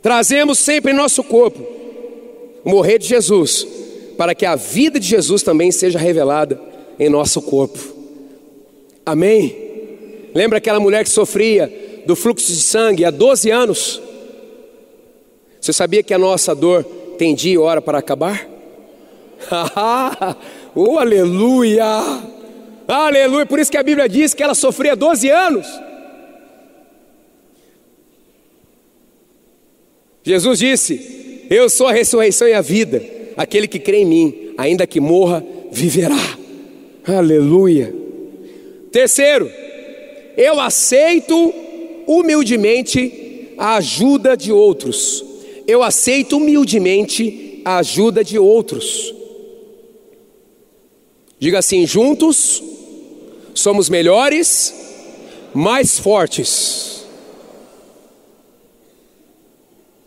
Trazemos 0.00 0.58
sempre 0.58 0.92
em 0.92 0.94
nosso 0.94 1.22
corpo 1.22 1.60
o 2.64 2.70
morrer 2.70 2.98
de 2.98 3.06
Jesus 3.06 3.66
para 4.16 4.34
que 4.34 4.46
a 4.46 4.56
vida 4.56 4.98
de 4.98 5.06
Jesus 5.06 5.42
também 5.42 5.70
seja 5.70 5.98
revelada 5.98 6.58
em 6.98 7.10
nosso 7.10 7.42
corpo. 7.42 7.78
Amém? 9.04 9.54
Lembra 10.34 10.58
aquela 10.58 10.80
mulher 10.80 11.04
que 11.04 11.10
sofria 11.10 12.02
do 12.06 12.16
fluxo 12.16 12.50
de 12.50 12.60
sangue 12.62 13.04
há 13.04 13.10
12 13.10 13.50
anos? 13.50 14.00
Você 15.60 15.72
sabia 15.72 16.02
que 16.02 16.14
a 16.14 16.18
nossa 16.18 16.54
dor 16.54 16.84
tem 17.18 17.34
dia 17.34 17.52
e 17.52 17.58
hora 17.58 17.82
para 17.82 17.98
acabar? 17.98 18.48
oh, 20.74 20.98
aleluia! 20.98 22.35
Aleluia! 22.88 23.44
Por 23.44 23.58
isso 23.58 23.70
que 23.70 23.76
a 23.76 23.82
Bíblia 23.82 24.08
diz 24.08 24.32
que 24.32 24.42
ela 24.42 24.54
sofria 24.54 24.94
12 24.94 25.28
anos. 25.28 25.66
Jesus 30.22 30.58
disse: 30.58 31.46
Eu 31.50 31.68
sou 31.68 31.88
a 31.88 31.92
ressurreição 31.92 32.48
e 32.48 32.52
a 32.52 32.60
vida. 32.60 33.02
Aquele 33.36 33.68
que 33.68 33.78
crê 33.78 33.98
em 33.98 34.06
mim, 34.06 34.54
ainda 34.56 34.86
que 34.86 35.00
morra, 35.00 35.44
viverá. 35.70 36.16
Aleluia. 37.06 37.94
Terceiro, 38.90 39.50
eu 40.36 40.60
aceito 40.60 41.52
humildemente 42.06 43.52
a 43.58 43.76
ajuda 43.76 44.36
de 44.36 44.52
outros. 44.52 45.24
Eu 45.66 45.82
aceito 45.82 46.36
humildemente 46.36 47.60
a 47.64 47.78
ajuda 47.78 48.22
de 48.22 48.38
outros. 48.38 49.14
Diga 51.38 51.58
assim: 51.58 51.86
juntos 51.86 52.62
somos 53.60 53.88
melhores, 53.88 54.74
mais 55.54 55.98
fortes. 55.98 57.04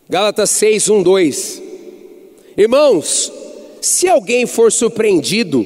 Gálatas 0.07 0.49
6, 0.51 0.89
1, 0.89 1.03
2. 1.03 1.61
Irmãos, 2.57 3.31
se 3.81 4.07
alguém 4.07 4.45
for 4.45 4.71
surpreendido 4.71 5.65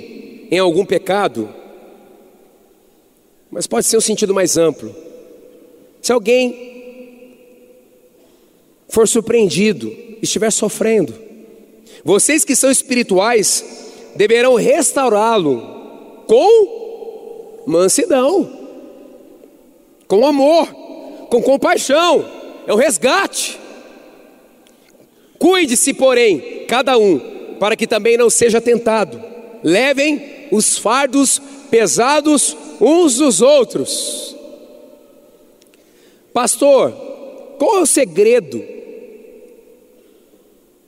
em 0.49 0.57
algum 0.57 0.85
pecado, 0.85 1.53
mas 3.51 3.67
pode 3.67 3.85
ser 3.85 3.97
um 3.97 4.01
sentido 4.01 4.33
mais 4.33 4.57
amplo. 4.57 4.95
Se 6.01 6.11
alguém 6.11 7.35
for 8.87 9.07
surpreendido, 9.07 9.93
estiver 10.21 10.51
sofrendo, 10.51 11.13
vocês 12.03 12.43
que 12.45 12.55
são 12.55 12.71
espirituais 12.71 13.63
deverão 14.15 14.55
restaurá-lo 14.55 16.23
com 16.27 16.82
mansidão, 17.65 18.49
com 20.07 20.25
amor, 20.25 20.67
com 21.29 21.41
compaixão, 21.41 22.25
é 22.67 22.73
o 22.73 22.75
resgate. 22.75 23.59
Cuide-se, 25.39 25.93
porém, 25.93 26.65
cada 26.67 26.97
um, 26.97 27.19
para 27.59 27.75
que 27.75 27.87
também 27.87 28.17
não 28.17 28.29
seja 28.29 28.61
tentado. 28.61 29.21
Levem 29.63 30.47
os 30.51 30.77
fardos 30.77 31.41
pesados 31.69 32.55
uns 32.79 33.15
dos 33.15 33.41
outros. 33.41 34.35
Pastor, 36.33 36.91
qual 37.57 37.77
é 37.77 37.81
o 37.81 37.85
segredo 37.85 38.63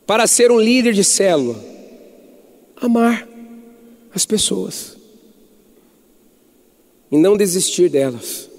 para 0.05 0.27
ser 0.27 0.51
um 0.51 0.59
líder 0.59 0.93
de 0.93 1.03
célula? 1.03 1.55
Amar 2.77 3.27
as 4.13 4.25
pessoas 4.25 4.95
e 7.15 7.17
não 7.17 7.37
desistir 7.37 7.87
delas. 7.87 8.49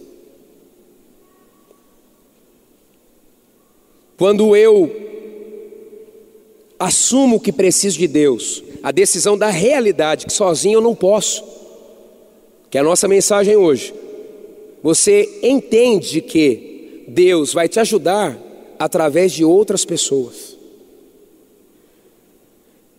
Quando 4.16 4.56
eu 4.56 4.90
assumo 6.78 7.38
que 7.38 7.52
preciso 7.52 7.98
de 7.98 8.08
Deus, 8.08 8.64
a 8.82 8.90
decisão 8.90 9.36
da 9.36 9.50
realidade, 9.50 10.24
que 10.24 10.32
sozinho 10.32 10.78
eu 10.78 10.80
não 10.80 10.94
posso, 10.94 11.44
que 12.70 12.78
é 12.78 12.80
a 12.80 12.84
nossa 12.84 13.06
mensagem 13.06 13.56
hoje. 13.56 13.92
Você 14.82 15.40
entende 15.42 16.22
que 16.22 17.04
Deus 17.08 17.52
vai 17.52 17.68
te 17.68 17.78
ajudar 17.78 18.38
através 18.78 19.32
de 19.32 19.44
outras 19.44 19.84
pessoas. 19.84 20.56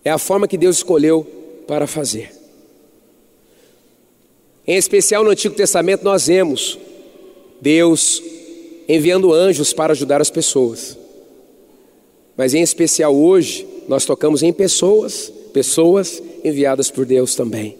É 0.05 0.11
a 0.11 0.19
forma 0.19 0.47
que 0.47 0.57
Deus 0.57 0.77
escolheu 0.77 1.25
para 1.65 1.87
fazer. 1.87 2.36
Em 4.67 4.75
especial 4.75 5.23
no 5.23 5.29
Antigo 5.29 5.55
Testamento, 5.55 6.03
nós 6.03 6.27
vemos 6.27 6.77
Deus 7.61 8.21
enviando 8.87 9.31
anjos 9.33 9.71
para 9.71 9.93
ajudar 9.93 10.21
as 10.21 10.29
pessoas. 10.29 10.97
Mas 12.35 12.53
em 12.53 12.61
especial 12.61 13.15
hoje, 13.15 13.65
nós 13.87 14.05
tocamos 14.05 14.43
em 14.43 14.51
pessoas, 14.51 15.31
pessoas 15.53 16.21
enviadas 16.43 16.91
por 16.91 17.05
Deus 17.05 17.33
também. 17.33 17.77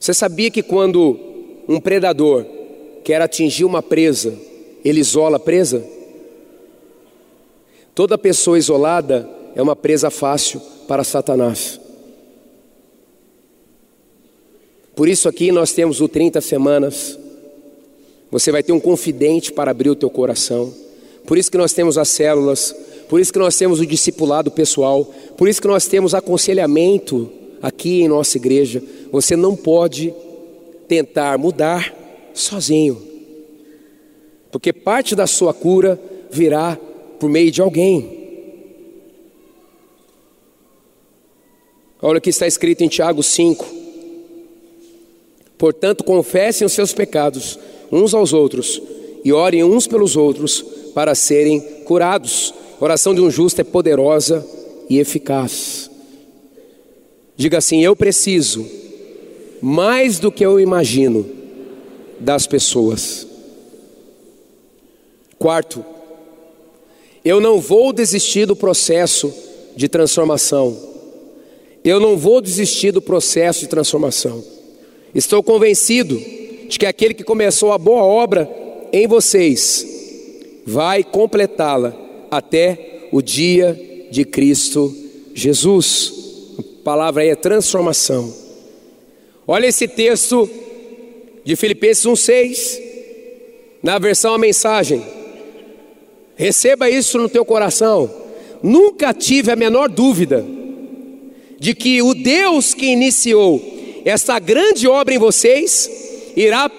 Você 0.00 0.14
sabia 0.14 0.50
que 0.50 0.62
quando 0.62 1.18
um 1.68 1.78
predador 1.78 2.46
quer 3.04 3.20
atingir 3.20 3.64
uma 3.64 3.82
presa, 3.82 4.34
ele 4.84 5.00
isola 5.00 5.36
a 5.36 5.40
presa? 5.40 5.84
Toda 7.94 8.16
pessoa 8.16 8.58
isolada 8.58 9.28
é 9.54 9.60
uma 9.60 9.76
presa 9.76 10.08
fácil 10.10 10.60
para 10.86 11.04
Satanás. 11.04 11.78
Por 14.98 15.08
isso 15.08 15.28
aqui 15.28 15.52
nós 15.52 15.72
temos 15.72 16.00
o 16.00 16.08
30 16.08 16.40
semanas. 16.40 17.16
Você 18.32 18.50
vai 18.50 18.64
ter 18.64 18.72
um 18.72 18.80
confidente 18.80 19.52
para 19.52 19.70
abrir 19.70 19.90
o 19.90 19.94
teu 19.94 20.10
coração. 20.10 20.74
Por 21.24 21.38
isso 21.38 21.52
que 21.52 21.56
nós 21.56 21.72
temos 21.72 21.96
as 21.96 22.08
células, 22.08 22.74
por 23.08 23.20
isso 23.20 23.32
que 23.32 23.38
nós 23.38 23.56
temos 23.56 23.78
o 23.78 23.86
discipulado 23.86 24.50
pessoal, 24.50 25.04
por 25.36 25.48
isso 25.48 25.62
que 25.62 25.68
nós 25.68 25.86
temos 25.86 26.14
aconselhamento 26.14 27.30
aqui 27.62 28.02
em 28.02 28.08
nossa 28.08 28.38
igreja. 28.38 28.82
Você 29.12 29.36
não 29.36 29.54
pode 29.54 30.12
tentar 30.88 31.38
mudar 31.38 31.94
sozinho, 32.34 33.00
porque 34.50 34.72
parte 34.72 35.14
da 35.14 35.28
sua 35.28 35.54
cura 35.54 35.96
virá 36.28 36.76
por 37.20 37.30
meio 37.30 37.52
de 37.52 37.60
alguém. 37.60 38.18
Olha 42.02 42.18
o 42.18 42.20
que 42.20 42.30
está 42.30 42.48
escrito 42.48 42.82
em 42.82 42.88
Tiago 42.88 43.22
5. 43.22 43.77
Portanto, 45.58 46.04
confessem 46.04 46.64
os 46.64 46.72
seus 46.72 46.92
pecados 46.92 47.58
uns 47.90 48.14
aos 48.14 48.32
outros 48.32 48.80
e 49.24 49.32
orem 49.32 49.64
uns 49.64 49.86
pelos 49.86 50.16
outros 50.16 50.62
para 50.94 51.14
serem 51.14 51.60
curados. 51.84 52.54
A 52.80 52.84
oração 52.84 53.12
de 53.12 53.20
um 53.20 53.30
justo 53.30 53.60
é 53.60 53.64
poderosa 53.64 54.46
e 54.88 54.98
eficaz. 54.98 55.90
Diga 57.36 57.58
assim: 57.58 57.82
Eu 57.82 57.96
preciso 57.96 58.64
mais 59.60 60.18
do 60.18 60.30
que 60.30 60.46
eu 60.46 60.60
imagino 60.60 61.26
das 62.20 62.46
pessoas. 62.46 63.26
Quarto, 65.38 65.84
eu 67.24 67.40
não 67.40 67.60
vou 67.60 67.92
desistir 67.92 68.46
do 68.46 68.56
processo 68.56 69.32
de 69.76 69.88
transformação. 69.88 70.76
Eu 71.84 72.00
não 72.00 72.16
vou 72.16 72.40
desistir 72.40 72.90
do 72.90 73.00
processo 73.00 73.60
de 73.60 73.68
transformação. 73.68 74.57
Estou 75.18 75.42
convencido 75.42 76.16
de 76.68 76.78
que 76.78 76.86
aquele 76.86 77.12
que 77.12 77.24
começou 77.24 77.72
a 77.72 77.76
boa 77.76 78.04
obra 78.04 78.48
em 78.92 79.04
vocês 79.08 79.84
vai 80.64 81.02
completá-la 81.02 81.92
até 82.30 83.08
o 83.10 83.20
dia 83.20 84.06
de 84.12 84.24
Cristo 84.24 84.94
Jesus. 85.34 86.54
A 86.56 86.84
palavra 86.84 87.24
aí 87.24 87.30
é 87.30 87.34
transformação. 87.34 88.32
Olha 89.44 89.66
esse 89.66 89.88
texto 89.88 90.48
de 91.44 91.56
Filipenses 91.56 92.06
1:6, 92.06 92.80
na 93.82 93.98
versão 93.98 94.34
a 94.34 94.38
mensagem. 94.38 95.02
Receba 96.36 96.88
isso 96.88 97.18
no 97.18 97.28
teu 97.28 97.44
coração. 97.44 98.08
Nunca 98.62 99.12
tive 99.12 99.50
a 99.50 99.56
menor 99.56 99.88
dúvida 99.88 100.46
de 101.58 101.74
que 101.74 102.00
o 102.02 102.14
Deus 102.14 102.72
que 102.72 102.86
iniciou 102.86 103.77
essa 104.04 104.38
grande 104.38 104.86
obra 104.86 105.14
em 105.14 105.18
vocês 105.18 105.90
irá 106.36 106.70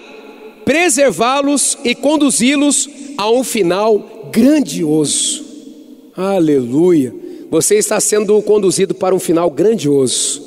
preservá-los 0.64 1.76
e 1.84 1.94
conduzi-los 1.94 2.88
a 3.16 3.30
um 3.30 3.44
final 3.44 4.28
grandioso. 4.32 5.44
Aleluia. 6.16 7.14
Você 7.50 7.76
está 7.76 7.98
sendo 8.00 8.40
conduzido 8.42 8.94
para 8.94 9.14
um 9.14 9.18
final 9.18 9.50
grandioso. 9.50 10.42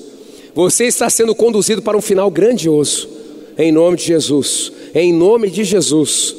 Você 0.56 0.86
está 0.86 1.10
sendo 1.10 1.36
conduzido 1.36 1.82
para 1.82 1.98
um 1.98 2.02
final 2.02 2.30
grandioso. 2.32 3.10
Em 3.58 3.72
nome 3.72 3.98
de 3.98 4.06
Jesus. 4.06 4.72
Em 4.96 5.12
nome 5.12 5.50
de 5.50 5.64
Jesus. 5.64 6.36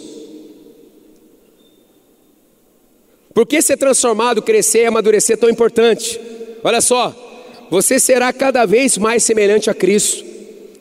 Por 3.35 3.45
que 3.45 3.61
ser 3.61 3.77
transformado, 3.77 4.41
crescer 4.41 4.83
e 4.83 4.87
amadurecer 4.87 5.37
é 5.37 5.37
tão 5.37 5.51
importante? 5.51 6.21
Olha 6.63 6.81
só, 6.81 7.15
você 7.71 7.99
será 7.99 8.33
cada 8.33 8.65
vez 8.65 8.99
mais 8.99 9.23
semelhante 9.23 9.71
a 9.71 9.75
Cristo. 9.75 10.25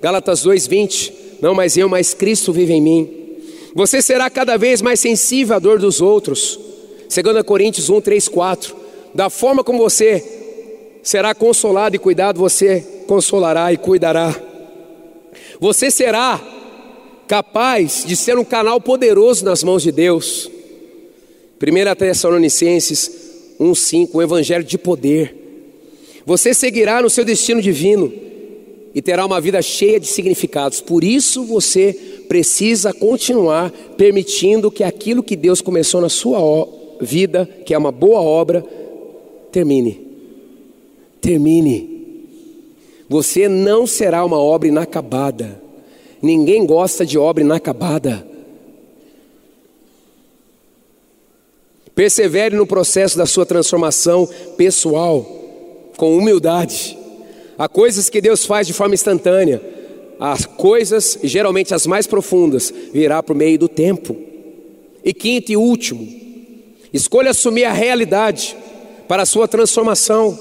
Gálatas 0.02 0.44
2:20. 0.44 1.14
Não 1.42 1.54
mais 1.54 1.78
eu, 1.78 1.90
mas 1.90 2.14
Cristo 2.14 2.54
vive 2.54 2.74
em 2.74 2.82
mim. 2.82 3.10
Você 3.76 4.02
será 4.02 4.30
cada 4.30 4.58
vez 4.58 4.82
mais 4.82 5.00
sensível 5.00 5.56
à 5.56 5.60
dor 5.60 5.80
dos 5.80 6.00
outros. 6.00 6.60
2 7.10 7.44
Coríntios 7.44 7.90
1, 7.90 8.02
3, 8.02 8.28
4. 8.28 8.76
Da 9.14 9.30
forma 9.30 9.64
como 9.64 9.80
você 9.80 10.24
será 11.02 11.36
consolado 11.36 11.96
e 11.96 12.00
cuidado, 12.00 12.40
você 12.40 12.86
consolará 13.08 13.72
e 13.74 13.78
cuidará. 13.78 14.34
Você 15.60 15.92
será 15.92 16.42
capaz 17.28 18.04
de 18.06 18.16
ser 18.16 18.38
um 18.38 18.46
canal 18.46 18.80
poderoso 18.80 19.44
nas 19.46 19.64
mãos 19.64 19.84
de 19.84 19.92
Deus. 19.92 20.50
1 21.62 21.96
Tessalonicenses 21.96 23.12
1,5, 23.60 24.10
o 24.14 24.22
Evangelho 24.22 24.64
de 24.64 24.78
poder. 24.78 25.43
Você 26.26 26.54
seguirá 26.54 27.02
no 27.02 27.10
seu 27.10 27.26
destino 27.26 27.62
divino 27.62 28.12
e 28.96 29.02
terá 29.02 29.26
uma 29.26 29.42
vida 29.42 29.62
cheia 29.62 30.00
de 30.00 30.08
significados. 30.08 30.80
Por 30.80 31.04
isso 31.04 31.44
você 31.44 31.94
precisa 32.28 32.94
continuar 32.94 33.72
permitindo 33.98 34.72
que 34.72 34.84
aquilo 34.84 35.24
que 35.24 35.36
Deus 35.36 35.62
começou 35.62 36.00
na 36.00 36.10
sua 36.10 36.68
vida, 37.02 37.50
que 37.66 37.74
é 37.74 37.78
uma 37.78 37.92
boa 37.92 38.22
obra, 38.22 38.64
termine. 39.52 40.00
Termine. 41.20 41.94
Você 43.10 43.50
não 43.50 43.86
será 43.86 44.24
uma 44.24 44.38
obra 44.40 44.68
inacabada. 44.68 45.62
Ninguém 46.22 46.66
gosta 46.66 47.06
de 47.06 47.18
obra 47.18 47.44
inacabada. 47.44 48.26
Persevere 51.94 52.56
no 52.56 52.66
processo 52.66 53.18
da 53.18 53.26
sua 53.26 53.46
transformação 53.46 54.28
pessoal, 54.58 55.33
com 55.98 56.18
humildade. 56.18 56.98
Há 57.58 57.68
coisas 57.68 58.10
que 58.10 58.22
Deus 58.22 58.46
faz 58.46 58.68
de 58.68 58.74
forma 58.74 58.96
instantânea, 58.96 59.62
as 60.20 60.46
coisas, 60.46 61.18
geralmente 61.24 61.74
as 61.74 61.86
mais 61.86 62.08
profundas, 62.08 62.74
virá 62.94 63.22
por 63.22 63.36
meio 63.36 63.58
do 63.58 63.68
tempo. 63.68 64.16
E 65.04 65.14
quinto 65.14 65.52
e 65.52 65.58
último, 65.58 66.08
escolha 66.94 67.32
assumir 67.32 67.66
a 67.66 67.74
realidade 67.74 68.56
para 69.08 69.24
a 69.24 69.26
sua 69.26 69.48
transformação. 69.48 70.38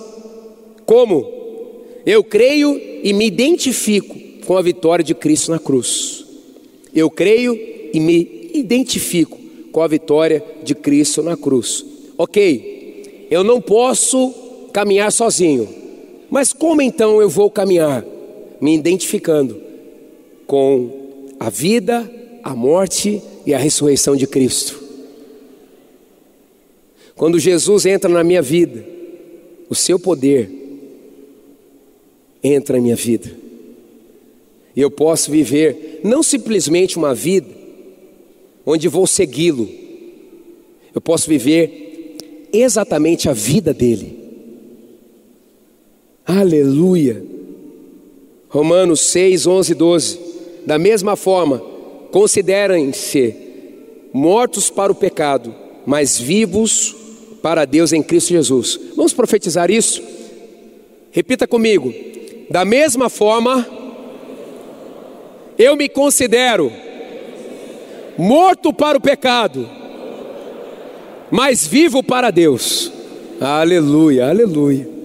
Como? 0.86 1.28
Eu 2.06 2.22
creio 2.22 2.80
e 3.02 3.12
me 3.12 3.26
identifico 3.26 4.16
com 4.46 4.56
a 4.56 4.62
vitória 4.62 5.04
de 5.04 5.14
Cristo 5.14 5.50
na 5.50 5.58
cruz. 5.58 6.24
Eu 6.94 7.10
creio 7.10 7.58
e 7.92 8.00
me 8.00 8.50
identifico 8.54 9.38
com 9.70 9.80
a 9.80 9.88
vitória 9.88 10.44
de 10.62 10.74
Cristo 10.74 11.22
na 11.22 11.36
cruz. 11.36 11.84
Ok, 12.18 13.26
eu 13.30 13.42
não 13.42 13.60
posso 13.60 14.34
caminhar 14.72 15.12
sozinho, 15.12 15.68
mas 16.30 16.52
como 16.52 16.80
então 16.80 17.20
eu 17.20 17.28
vou 17.28 17.50
caminhar? 17.50 18.04
Me 18.60 18.74
identificando 18.74 19.60
com 20.46 20.90
a 21.38 21.50
vida, 21.50 22.10
a 22.42 22.54
morte 22.54 23.20
e 23.44 23.52
a 23.52 23.58
ressurreição 23.58 24.16
de 24.16 24.26
Cristo. 24.26 24.80
Quando 27.14 27.38
Jesus 27.38 27.84
entra 27.84 28.08
na 28.08 28.24
minha 28.24 28.40
vida, 28.40 28.84
o 29.68 29.74
seu 29.74 29.98
poder 29.98 30.50
entra 32.42 32.76
na 32.76 32.82
minha 32.82 32.96
vida. 32.96 33.30
E 34.74 34.80
eu 34.80 34.90
posso 34.90 35.30
viver 35.30 36.00
não 36.02 36.22
simplesmente 36.22 36.96
uma 36.96 37.14
vida 37.14 37.48
onde 38.64 38.88
vou 38.88 39.06
segui-lo. 39.06 39.68
Eu 40.94 41.00
posso 41.00 41.28
viver 41.28 42.16
exatamente 42.52 43.28
a 43.28 43.32
vida 43.32 43.74
dele. 43.74 44.21
Aleluia. 46.40 47.22
Romanos 48.48 49.00
6, 49.02 49.46
11 49.46 49.72
e 49.72 49.74
12. 49.74 50.20
Da 50.64 50.78
mesma 50.78 51.14
forma, 51.14 51.58
considerem-se 52.10 53.36
mortos 54.14 54.70
para 54.70 54.90
o 54.90 54.94
pecado, 54.94 55.54
mas 55.84 56.18
vivos 56.18 56.96
para 57.42 57.66
Deus 57.66 57.92
em 57.92 58.02
Cristo 58.02 58.28
Jesus. 58.30 58.80
Vamos 58.96 59.12
profetizar 59.12 59.70
isso? 59.70 60.02
Repita 61.10 61.46
comigo. 61.46 61.92
Da 62.48 62.64
mesma 62.64 63.10
forma, 63.10 63.66
eu 65.58 65.76
me 65.76 65.86
considero 65.86 66.72
morto 68.16 68.72
para 68.72 68.96
o 68.96 69.00
pecado, 69.00 69.68
mas 71.30 71.66
vivo 71.66 72.02
para 72.02 72.30
Deus. 72.30 72.90
Aleluia, 73.38 74.30
aleluia. 74.30 75.01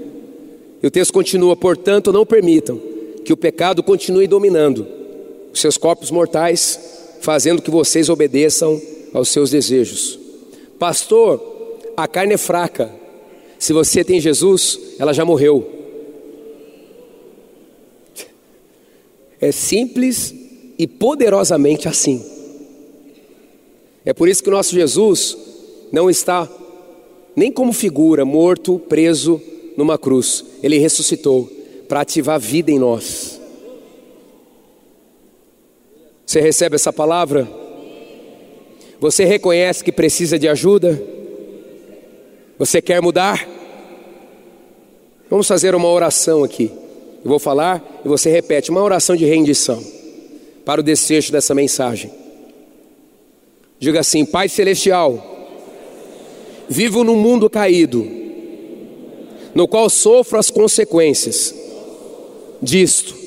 O 0.88 0.89
texto 0.89 1.12
continua, 1.12 1.54
portanto, 1.54 2.13
não 2.13 2.26
permitam 2.26 2.80
que 3.26 3.34
o 3.34 3.38
pecado 3.38 3.84
continue 3.84 4.26
dominando 4.26 4.88
os 5.52 5.60
seus 5.60 5.78
corpos 5.78 6.10
mortais, 6.10 6.80
fazendo 7.19 7.62
que 7.62 7.69
vocês 7.69 8.08
obedeçam 8.08 8.82
aos 9.13 9.28
seus 9.28 9.50
desejos. 9.52 10.17
Pastor, 10.80 11.43
a 11.97 12.08
carne 12.08 12.36
é 12.36 12.38
fraca. 12.38 12.89
Se 13.60 13.73
você 13.73 14.02
tem 14.02 14.21
Jesus, 14.21 14.80
ela 14.97 15.12
já 15.12 15.26
morreu. 15.26 15.69
É 19.41 19.52
simples 19.52 20.34
e 20.80 20.88
poderosamente 20.88 21.89
assim. 21.89 22.26
É 24.06 24.13
por 24.13 24.30
isso 24.30 24.41
que 24.41 24.47
o 24.47 24.54
nosso 24.54 24.73
Jesus 24.73 25.38
não 25.92 26.10
está 26.10 26.50
nem 27.35 27.52
como 27.52 27.73
figura, 27.73 28.23
morto, 28.23 28.79
preso 28.79 29.42
numa 29.78 29.98
cruz. 29.98 30.44
Ele 30.63 30.80
ressuscitou 30.80 31.50
para 31.88 32.02
ativar 32.02 32.40
vida 32.40 32.71
em 32.71 32.80
nós. 32.80 33.40
Você 36.25 36.42
recebe 36.42 36.75
essa 36.75 36.92
palavra? 36.92 37.48
Você 39.00 39.23
reconhece 39.23 39.84
que 39.84 39.92
precisa 39.92 40.38
de 40.38 40.50
ajuda? 40.50 41.02
Você 42.58 42.82
quer 42.82 43.02
mudar? 43.02 43.48
Vamos 45.30 45.48
fazer 45.48 45.75
uma 45.75 45.88
oração 45.88 46.44
aqui. 46.44 46.71
Eu 47.23 47.30
vou 47.30 47.40
falar 47.40 48.02
e 48.04 48.08
você 48.08 48.30
repete 48.30 48.71
uma 48.71 48.82
oração 48.82 49.15
de 49.15 49.25
rendição 49.25 49.82
para 50.65 50.82
o 50.82 50.84
desfecho 50.84 51.32
dessa 51.32 51.54
mensagem. 51.54 52.12
Diga 53.80 54.00
assim: 54.00 54.25
Pai 54.25 54.50
Celestial, 54.50 55.23
vivo 56.67 57.04
num 57.04 57.15
mundo 57.15 57.50
caído, 57.50 58.06
no 59.58 59.68
qual 59.68 59.90
sofro 59.90 60.38
as 60.38 60.52
consequências 60.52 61.52
disto. 62.62 63.18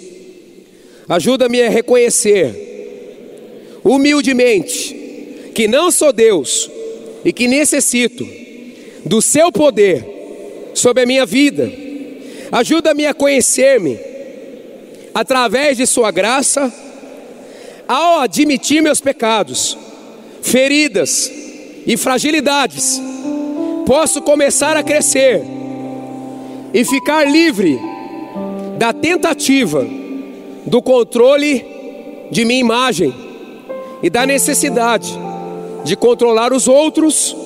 Ajuda-me 1.09 1.61
a 1.61 1.69
reconhecer, 1.69 3.81
humildemente, 3.83 5.51
que 5.53 5.67
não 5.67 5.91
sou 5.91 6.13
Deus 6.13 6.71
e 7.25 7.33
que 7.33 7.49
necessito 7.49 8.25
do 9.05 9.21
Seu 9.21 9.51
poder 9.51 10.07
sobre 10.73 11.03
a 11.03 11.07
minha 11.07 11.27
vida. 11.27 11.69
Ajuda-me 12.53 13.07
a 13.07 13.13
conhecer-me, 13.13 13.99
através 15.13 15.79
de 15.79 15.85
Sua 15.85 16.13
graça, 16.13 16.73
ao 17.89 18.21
admitir 18.21 18.81
meus 18.81 19.01
pecados, 19.01 19.77
feridas 20.43 21.29
e 21.85 21.97
fragilidades, 21.97 23.03
posso 23.85 24.23
começar 24.23 24.77
a 24.77 24.83
crescer 24.85 25.59
e 26.73 26.85
ficar 26.85 27.25
livre 27.25 27.81
da 28.79 28.93
tentativa 28.93 29.87
do 30.67 30.81
controle 30.81 31.65
de 32.31 32.45
minha 32.45 32.61
imagem 32.61 33.15
e 34.03 34.09
da 34.09 34.25
necessidade 34.25 35.13
de 35.85 35.97
controlar 35.97 36.53
os 36.53 36.69
outros 36.69 37.37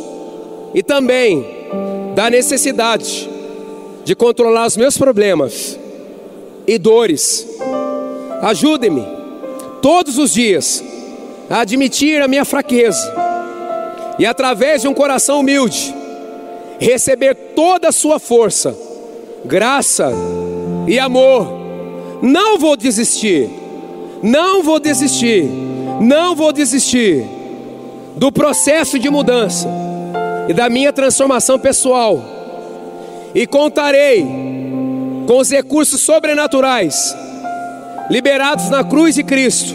e 0.75 0.83
também 0.83 1.45
da 2.15 2.29
necessidade 2.29 3.29
de 4.05 4.15
controlar 4.15 4.67
os 4.67 4.77
meus 4.77 4.99
problemas 4.99 5.79
e 6.67 6.79
dores. 6.79 7.47
Ajude-me 8.43 9.05
todos 9.81 10.19
os 10.19 10.33
dias 10.33 10.85
a 11.49 11.61
admitir 11.61 12.21
a 12.23 12.29
minha 12.29 12.45
fraqueza 12.45 13.13
e 14.19 14.27
através 14.27 14.83
de 14.83 14.89
um 14.89 14.95
coração 14.95 15.41
humilde 15.41 15.95
receber 16.79 17.35
toda 17.55 17.89
a 17.89 17.93
sua 17.93 18.19
força, 18.19 18.77
graça 19.45 20.13
e 20.87 20.99
amor. 20.99 21.65
Não 22.23 22.59
vou 22.59 22.77
desistir. 22.77 23.51
Não 24.23 24.63
vou 24.63 24.81
desistir. 24.81 25.45
Não 26.01 26.35
vou 26.35 26.53
desistir 26.53 27.25
do 28.17 28.31
processo 28.31 28.99
de 28.99 29.11
mudança 29.11 29.69
e 30.49 30.53
da 30.53 30.69
minha 30.69 30.93
transformação 30.93 31.59
pessoal. 31.59 32.23
E 33.35 33.47
contarei 33.47 34.25
com 35.27 35.39
os 35.39 35.51
recursos 35.51 36.01
sobrenaturais 36.01 37.17
liberados 38.11 38.69
na 38.69 38.85
cruz 38.85 39.15
de 39.15 39.25
Cristo, 39.25 39.75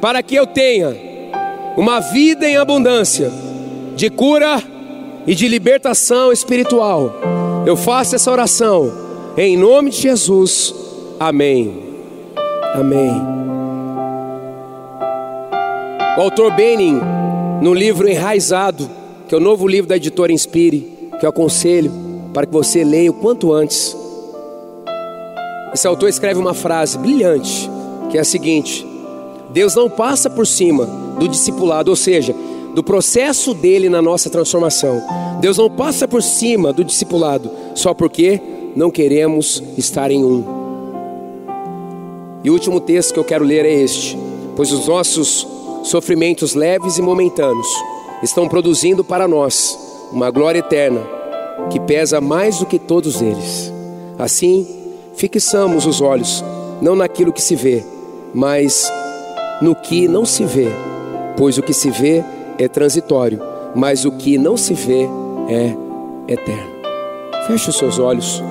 para 0.00 0.22
que 0.22 0.34
eu 0.34 0.46
tenha 0.46 0.96
uma 1.76 2.00
vida 2.00 2.48
em 2.48 2.56
abundância 2.56 3.30
de 3.94 4.10
cura 4.10 4.62
e 5.26 5.34
de 5.34 5.48
libertação 5.48 6.32
espiritual. 6.32 7.35
Eu 7.66 7.76
faço 7.76 8.14
essa 8.14 8.30
oração 8.30 8.92
em 9.36 9.56
nome 9.56 9.90
de 9.90 10.02
Jesus. 10.02 10.72
Amém. 11.18 11.82
Amém. 12.74 13.10
O 16.16 16.20
autor 16.20 16.52
Benning, 16.52 17.00
no 17.60 17.74
livro 17.74 18.08
Enraizado, 18.08 18.88
que 19.26 19.34
é 19.34 19.38
o 19.38 19.40
novo 19.40 19.66
livro 19.66 19.88
da 19.88 19.96
editora 19.96 20.32
Inspire, 20.32 21.10
que 21.18 21.26
eu 21.26 21.30
aconselho 21.30 21.90
para 22.32 22.46
que 22.46 22.52
você 22.52 22.84
leia 22.84 23.10
o 23.10 23.14
quanto 23.14 23.52
antes. 23.52 23.96
Esse 25.74 25.88
autor 25.88 26.08
escreve 26.08 26.38
uma 26.38 26.54
frase 26.54 26.96
brilhante, 26.96 27.68
que 28.10 28.16
é 28.16 28.20
a 28.20 28.24
seguinte: 28.24 28.86
Deus 29.50 29.74
não 29.74 29.90
passa 29.90 30.30
por 30.30 30.46
cima 30.46 30.86
do 31.18 31.26
discipulado, 31.26 31.90
ou 31.90 31.96
seja, 31.96 32.32
do 32.76 32.84
processo 32.84 33.54
dele 33.54 33.88
na 33.88 34.02
nossa 34.02 34.28
transformação. 34.28 35.02
Deus 35.40 35.56
não 35.56 35.70
passa 35.70 36.06
por 36.06 36.22
cima 36.22 36.74
do 36.74 36.84
discipulado 36.84 37.50
só 37.74 37.94
porque 37.94 38.38
não 38.76 38.90
queremos 38.90 39.62
estar 39.78 40.10
em 40.10 40.22
um. 40.22 40.44
E 42.44 42.50
o 42.50 42.52
último 42.52 42.78
texto 42.78 43.14
que 43.14 43.18
eu 43.18 43.24
quero 43.24 43.46
ler 43.46 43.64
é 43.64 43.72
este: 43.72 44.18
Pois 44.54 44.70
os 44.72 44.86
nossos 44.86 45.48
sofrimentos 45.84 46.54
leves 46.54 46.98
e 46.98 47.02
momentâneos 47.02 47.66
estão 48.22 48.46
produzindo 48.46 49.02
para 49.02 49.26
nós 49.26 49.78
uma 50.12 50.30
glória 50.30 50.58
eterna 50.58 51.00
que 51.70 51.80
pesa 51.80 52.20
mais 52.20 52.58
do 52.58 52.66
que 52.66 52.78
todos 52.78 53.22
eles. 53.22 53.72
Assim, 54.18 54.66
fixamos 55.14 55.86
os 55.86 56.02
olhos 56.02 56.44
não 56.82 56.94
naquilo 56.94 57.32
que 57.32 57.40
se 57.40 57.56
vê, 57.56 57.82
mas 58.34 58.92
no 59.62 59.74
que 59.74 60.06
não 60.06 60.26
se 60.26 60.44
vê, 60.44 60.68
pois 61.38 61.56
o 61.56 61.62
que 61.62 61.72
se 61.72 61.88
vê 61.88 62.22
é 62.58 62.68
transitório, 62.68 63.40
mas 63.74 64.04
o 64.04 64.12
que 64.12 64.38
não 64.38 64.56
se 64.56 64.74
vê 64.74 65.08
é 65.48 66.32
eterno. 66.32 66.76
Feche 67.46 67.70
os 67.70 67.76
seus 67.76 67.98
olhos. 67.98 68.42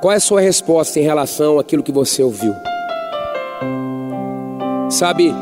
Qual 0.00 0.12
é 0.12 0.16
a 0.16 0.20
sua 0.20 0.40
resposta 0.40 1.00
em 1.00 1.02
relação 1.02 1.58
àquilo 1.58 1.82
que 1.82 1.90
você 1.90 2.22
ouviu? 2.22 2.54
Sabe, 4.88 5.34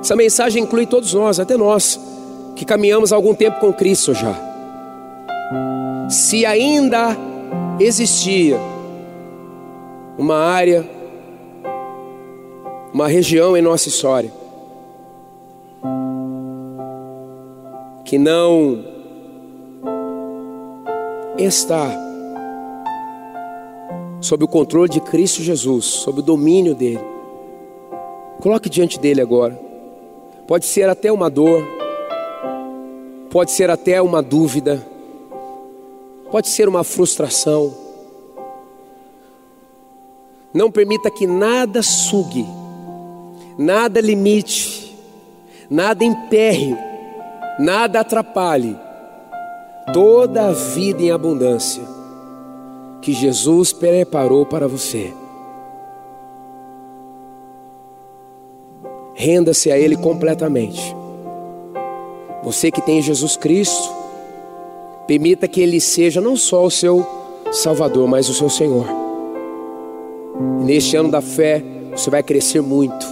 essa 0.00 0.16
mensagem 0.16 0.62
inclui 0.62 0.86
todos 0.86 1.12
nós, 1.12 1.40
até 1.40 1.56
nós, 1.56 2.00
que 2.54 2.64
caminhamos 2.64 3.12
algum 3.12 3.34
tempo 3.34 3.58
com 3.60 3.72
Cristo 3.72 4.14
já. 4.14 4.34
Se 6.08 6.46
ainda 6.46 7.16
existia 7.80 8.58
uma 10.16 10.36
área, 10.36 10.88
uma 12.96 13.08
região 13.08 13.54
em 13.54 13.60
nossa 13.60 13.90
história, 13.90 14.32
que 18.06 18.16
não 18.16 18.82
está 21.36 21.90
sob 24.18 24.44
o 24.44 24.48
controle 24.48 24.88
de 24.88 25.02
Cristo 25.02 25.42
Jesus, 25.42 25.84
sob 25.84 26.20
o 26.20 26.22
domínio 26.22 26.74
dele. 26.74 27.04
Coloque 28.40 28.70
diante 28.70 28.98
dele 28.98 29.20
agora 29.20 29.60
pode 30.46 30.64
ser 30.64 30.88
até 30.88 31.12
uma 31.12 31.28
dor, 31.28 31.62
pode 33.30 33.50
ser 33.50 33.68
até 33.68 34.00
uma 34.00 34.22
dúvida, 34.22 34.82
pode 36.30 36.48
ser 36.48 36.66
uma 36.66 36.82
frustração. 36.82 37.74
Não 40.54 40.70
permita 40.70 41.10
que 41.10 41.26
nada 41.26 41.82
sugue, 41.82 42.46
nada 43.58 44.00
limite, 44.00 44.96
nada 45.70 46.04
emperre, 46.04 46.76
nada 47.58 48.00
atrapalhe 48.00 48.76
toda 49.92 50.48
a 50.48 50.52
vida 50.52 51.02
em 51.02 51.10
abundância 51.10 51.82
que 53.00 53.12
Jesus 53.12 53.72
preparou 53.72 54.44
para 54.44 54.66
você. 54.66 55.12
Renda-se 59.14 59.70
a 59.70 59.78
Ele 59.78 59.96
completamente. 59.96 60.94
Você 62.42 62.70
que 62.70 62.82
tem 62.82 63.00
Jesus 63.00 63.36
Cristo, 63.36 63.90
permita 65.06 65.48
que 65.48 65.60
Ele 65.60 65.80
seja 65.80 66.20
não 66.20 66.36
só 66.36 66.64
o 66.64 66.70
seu 66.70 67.06
Salvador, 67.52 68.06
mas 68.08 68.28
o 68.28 68.34
seu 68.34 68.50
Senhor. 68.50 68.86
Neste 70.64 70.96
ano 70.96 71.10
da 71.10 71.22
fé, 71.22 71.62
você 71.92 72.10
vai 72.10 72.22
crescer 72.22 72.60
muito, 72.60 73.06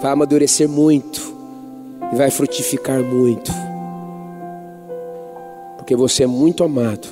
vai 0.00 0.12
amadurecer 0.12 0.68
muito 0.68 1.20
e 2.12 2.16
vai 2.16 2.30
frutificar 2.30 3.02
muito. 3.02 3.52
Porque 5.76 5.96
você 5.96 6.24
é 6.24 6.26
muito 6.26 6.62
amado 6.62 7.08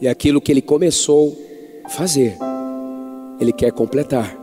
e 0.00 0.08
aquilo 0.08 0.40
que 0.40 0.50
Ele 0.50 0.62
começou 0.62 1.36
a 1.84 1.88
fazer, 1.88 2.36
Ele 3.40 3.52
quer 3.52 3.72
completar. 3.72 4.36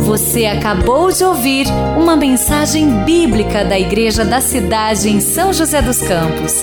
Você 0.00 0.46
acabou 0.46 1.12
de 1.12 1.22
ouvir 1.22 1.66
uma 1.96 2.16
mensagem 2.16 3.04
bíblica 3.04 3.64
da 3.64 3.78
Igreja 3.78 4.24
da 4.24 4.40
Cidade 4.40 5.10
em 5.10 5.20
São 5.20 5.52
José 5.52 5.82
dos 5.82 5.98
Campos. 5.98 6.62